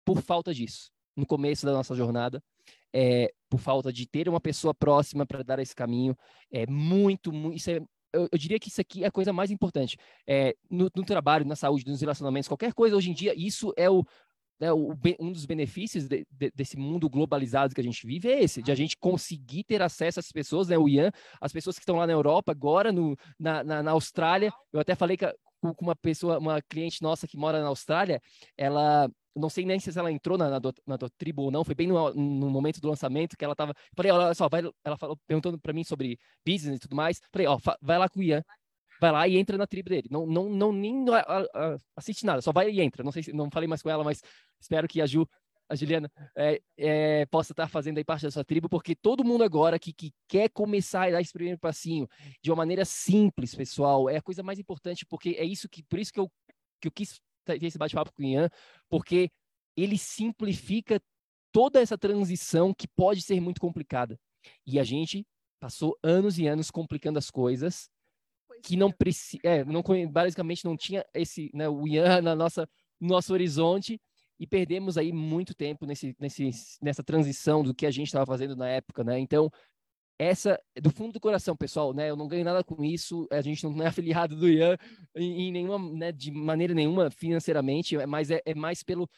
[0.04, 2.42] por falta disso, no começo da nossa jornada,
[2.92, 6.16] é, por falta de ter uma pessoa próxima para dar esse caminho.
[6.50, 7.76] É muito, muito é,
[8.12, 9.96] eu, eu, diria que isso aqui é a coisa mais importante.
[10.26, 13.88] É, no, no, trabalho, na saúde, nos relacionamentos, qualquer coisa hoje em dia, isso é
[13.88, 14.04] o,
[14.60, 18.42] né, o, um dos benefícios de, de, desse mundo globalizado que a gente vive é
[18.42, 21.82] esse, de a gente conseguir ter acesso às pessoas, né, o Ian, as pessoas que
[21.82, 25.96] estão lá na Europa, agora no, na, na, na Austrália, eu até falei com uma
[25.96, 28.20] pessoa, uma cliente nossa que mora na Austrália,
[28.56, 31.86] ela não sei nem se ela entrou na, na, na tribo ou não, foi bem
[31.86, 33.72] no, no, momento do lançamento que ela estava.
[33.96, 37.20] Falei, olha só, vai, ela falou, perguntando para mim sobre business e tudo mais.
[37.32, 38.42] Falei, ó, vai lá com o Ian,
[39.00, 40.08] vai lá e entra na tribo dele.
[40.10, 41.04] Não, não, não nem
[41.96, 43.02] assiste nada, só vai e entra.
[43.02, 44.22] Não sei se não falei mais com ela, mas
[44.60, 45.28] espero que a Ju,
[45.68, 49.44] a Juliana, é, é, possa estar fazendo aí parte da sua tribo, porque todo mundo
[49.44, 52.08] agora que, que quer começar a dar esse primeiro passinho
[52.42, 55.98] de uma maneira simples, pessoal, é a coisa mais importante, porque é isso que, por
[55.98, 56.30] isso que eu,
[56.80, 58.50] que eu quis ter esse bate-papo com o Ian,
[58.88, 59.30] porque
[59.76, 61.00] ele simplifica
[61.52, 64.18] toda essa transição que pode ser muito complicada.
[64.66, 65.26] E a gente
[65.60, 67.88] passou anos e anos complicando as coisas
[68.62, 72.68] que não precisa, é, não basicamente não tinha esse, né, o Ian na nossa
[73.00, 74.00] nosso horizonte
[74.38, 76.50] e perdemos aí muito tempo nesse, nesse,
[76.82, 79.18] nessa transição do que a gente estava fazendo na época, né?
[79.18, 79.50] Então,
[80.18, 82.10] essa, do fundo do coração, pessoal, né?
[82.10, 84.76] Eu não ganho nada com isso, a gente não é afiliado do Ian
[85.14, 89.08] em, em nenhuma, né, de maneira nenhuma financeiramente, mas é, é mais pelo,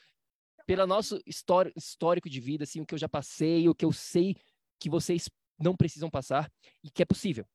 [0.67, 4.37] pelo nosso histórico de vida, assim, o que eu já passei, o que eu sei
[4.79, 5.29] que vocês
[5.59, 6.51] não precisam passar
[6.83, 7.47] e que é possível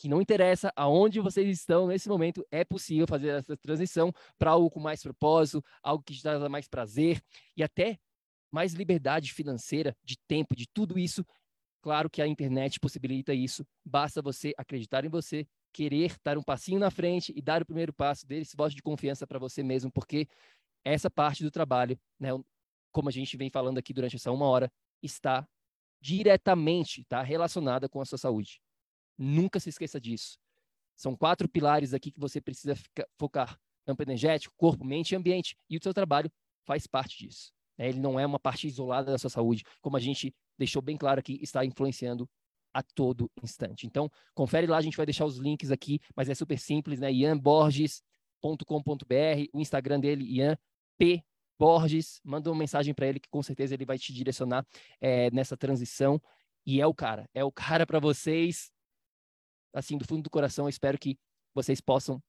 [0.00, 4.70] que não interessa aonde vocês estão nesse momento, é possível fazer essa transição para algo
[4.70, 7.22] com mais propósito, algo que te dá mais prazer
[7.54, 7.98] e até
[8.50, 11.22] mais liberdade financeira, de tempo, de tudo isso.
[11.82, 13.62] Claro que a internet possibilita isso.
[13.84, 17.92] Basta você acreditar em você, querer dar um passinho na frente e dar o primeiro
[17.92, 20.26] passo, desse esse voto de confiança para você mesmo, porque
[20.82, 22.30] essa parte do trabalho, né,
[22.90, 24.72] como a gente vem falando aqui durante essa uma hora,
[25.02, 25.46] está
[26.00, 28.62] diretamente tá, relacionada com a sua saúde.
[29.22, 30.38] Nunca se esqueça disso.
[30.96, 35.54] São quatro pilares aqui que você precisa ficar, focar: campo energético, corpo, mente e ambiente.
[35.68, 36.32] E o seu trabalho
[36.64, 37.52] faz parte disso.
[37.76, 37.90] Né?
[37.90, 41.20] Ele não é uma parte isolada da sua saúde, como a gente deixou bem claro
[41.20, 42.26] aqui, está influenciando
[42.72, 43.86] a todo instante.
[43.86, 47.12] Então, confere lá, a gente vai deixar os links aqui, mas é super simples, né?
[47.12, 48.04] ianborges.com.br,
[49.52, 50.56] o Instagram dele, Ian
[50.96, 51.22] P.
[51.58, 54.66] Borges, manda uma mensagem para ele que com certeza ele vai te direcionar
[54.98, 56.18] é, nessa transição.
[56.64, 58.70] E é o cara, é o cara para vocês
[59.72, 61.18] assim, do fundo do coração, espero que
[61.54, 62.22] vocês possam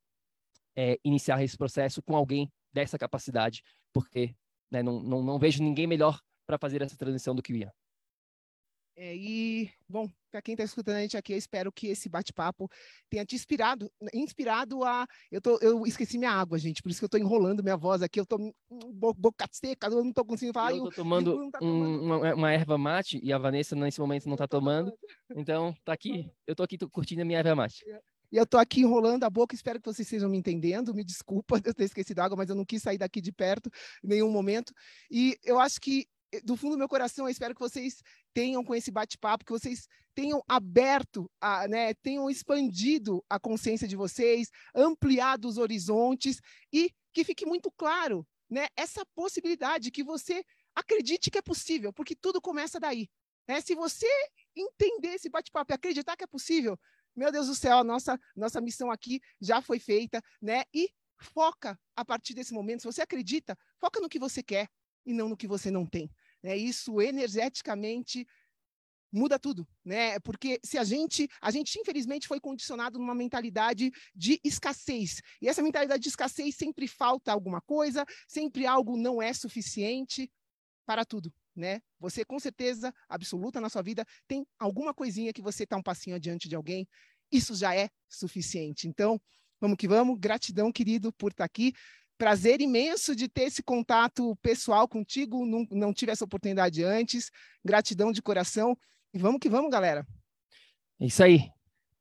[0.75, 3.63] é, iniciar esse processo com alguém dessa capacidade,
[3.93, 4.35] porque
[4.71, 7.71] né, não, não, não vejo ninguém melhor para fazer essa transição do que o Ian.
[8.95, 12.69] É, e, bom, para quem está escutando a gente aqui, eu espero que esse bate-papo
[13.09, 15.07] tenha te inspirado, inspirado a.
[15.31, 18.01] Eu, tô, eu esqueci minha água, gente, por isso que eu estou enrolando minha voz
[18.01, 18.53] aqui, eu estou
[19.15, 20.71] boca seca, eu não estou conseguindo falar.
[20.71, 21.85] Eu estou tomando, tá tomando.
[21.85, 24.93] Um, uma, uma, erva mate e a Vanessa nesse momento não está tá tomando,
[25.35, 27.83] então tá aqui, eu estou aqui tô curtindo a minha erva mate.
[28.31, 30.93] E eu estou aqui enrolando a boca, espero que vocês estejam me entendendo.
[30.93, 33.69] Me desculpa eu ter esquecido a água, mas eu não quis sair daqui de perto
[34.01, 34.73] em nenhum momento.
[35.09, 36.07] E eu acho que
[36.43, 38.01] do fundo do meu coração, eu espero que vocês
[38.33, 43.95] tenham com esse bate-papo, que vocês tenham aberto, a, né, tenham expandido a consciência de
[43.95, 46.39] vocês, ampliado os horizontes
[46.71, 50.43] e que fique muito claro, né, essa possibilidade que você
[50.75, 53.09] acredite que é possível, porque tudo começa daí.
[53.47, 53.59] Né?
[53.61, 54.07] Se você
[54.55, 56.79] entender esse bate-papo e acreditar que é possível,
[57.15, 60.63] meu Deus do céu, a nossa, nossa missão aqui já foi feita, né?
[60.73, 62.81] E foca a partir desse momento.
[62.81, 64.69] Se você acredita, foca no que você quer
[65.05, 66.09] e não no que você não tem.
[66.43, 66.57] Né?
[66.57, 68.25] Isso energeticamente
[69.11, 70.19] muda tudo, né?
[70.21, 75.21] Porque se a gente, a gente infelizmente foi condicionado numa mentalidade de escassez.
[75.41, 80.31] E essa mentalidade de escassez sempre falta alguma coisa, sempre algo não é suficiente
[80.85, 81.81] para tudo, né?
[81.99, 86.15] Você com certeza absoluta na sua vida tem alguma coisinha que você está um passinho
[86.15, 86.87] adiante de alguém.
[87.31, 88.87] Isso já é suficiente.
[88.87, 89.19] Então,
[89.59, 90.17] vamos que vamos.
[90.19, 91.73] Gratidão, querido, por estar tá aqui
[92.21, 95.43] prazer imenso de ter esse contato pessoal contigo.
[95.43, 97.31] Não, não tive essa oportunidade antes.
[97.65, 98.77] Gratidão de coração.
[99.11, 100.05] E vamos que vamos, galera.
[100.99, 101.49] É isso aí.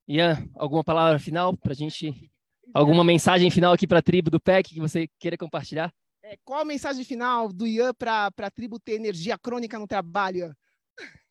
[0.07, 2.31] Ian, alguma palavra final para a gente?
[2.75, 5.91] Alguma mensagem final aqui para a tribo do PEC que você queira compartilhar?
[6.23, 10.55] É, qual a mensagem final do Ian para a tribo ter energia crônica no trabalho?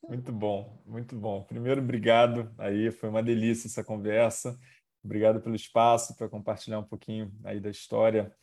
[0.01, 1.43] Muito bom, muito bom.
[1.43, 4.57] Primeiro, obrigado aí, foi uma delícia essa conversa.
[5.03, 8.35] Obrigado pelo espaço para compartilhar um pouquinho aí da história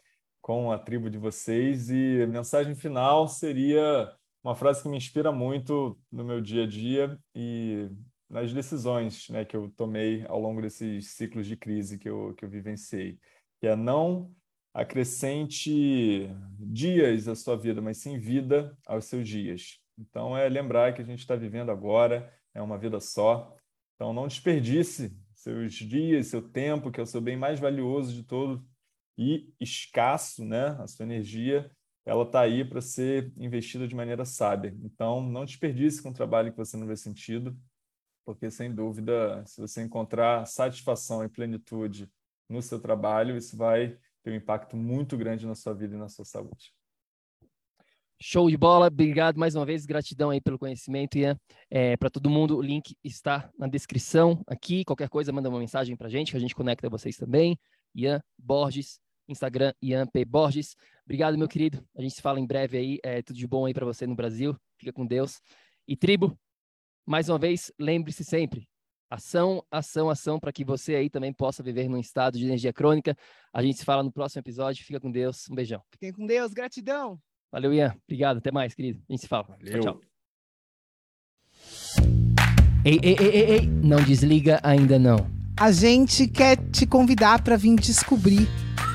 [0.46, 1.90] com a tribo de vocês.
[1.90, 4.08] E a mensagem final seria
[4.44, 7.90] uma frase que me inspira muito no meu dia a dia e
[8.30, 12.44] nas decisões né, que eu tomei ao longo desses ciclos de crise que eu, que
[12.44, 13.18] eu vivenciei,
[13.60, 14.32] que é não
[14.72, 16.30] acrescente
[16.60, 19.80] dias à sua vida, mas sim vida aos seus dias.
[19.98, 23.52] Então, é lembrar que a gente está vivendo agora, é uma vida só.
[23.96, 28.22] Então, não desperdice seus dias, seu tempo, que é o seu bem mais valioso de
[28.22, 28.64] todo,
[29.16, 30.76] e escasso, né?
[30.80, 31.70] A sua energia,
[32.04, 34.76] ela está aí para ser investida de maneira sábia.
[34.82, 37.56] Então, não desperdice com um trabalho que você não vê sentido,
[38.24, 42.10] porque sem dúvida, se você encontrar satisfação e plenitude
[42.48, 46.08] no seu trabalho, isso vai ter um impacto muito grande na sua vida e na
[46.08, 46.72] sua saúde.
[48.20, 51.38] Show de bola, obrigado mais uma vez, gratidão aí pelo conhecimento, Ian.
[51.70, 54.84] É, para todo mundo, o link está na descrição aqui.
[54.84, 57.58] Qualquer coisa, manda uma mensagem para a gente, que a gente conecta vocês também.
[57.94, 58.98] Ian Borges,
[59.28, 60.24] Instagram, Ian P.
[60.24, 60.76] Borges.
[61.04, 61.84] Obrigado, meu querido.
[61.96, 62.98] A gente se fala em breve aí.
[63.02, 64.56] É, tudo de bom aí para você no Brasil.
[64.78, 65.40] Fica com Deus.
[65.86, 66.38] E tribo,
[67.06, 68.68] mais uma vez, lembre-se sempre:
[69.10, 73.16] ação, ação, ação, para que você aí também possa viver num estado de energia crônica.
[73.52, 74.84] A gente se fala no próximo episódio.
[74.84, 75.48] Fica com Deus.
[75.50, 75.82] Um beijão.
[75.90, 76.52] Fiquem com Deus.
[76.52, 77.20] Gratidão.
[77.50, 77.94] Valeu, Ian.
[78.04, 78.38] Obrigado.
[78.38, 79.00] Até mais, querido.
[79.08, 79.44] A gente se fala.
[79.44, 79.80] Valeu.
[79.80, 80.00] Tchau, tchau.
[82.84, 85.16] Ei, ei, ei, ei, ei, não desliga ainda não.
[85.58, 88.46] A gente quer te convidar para vir descobrir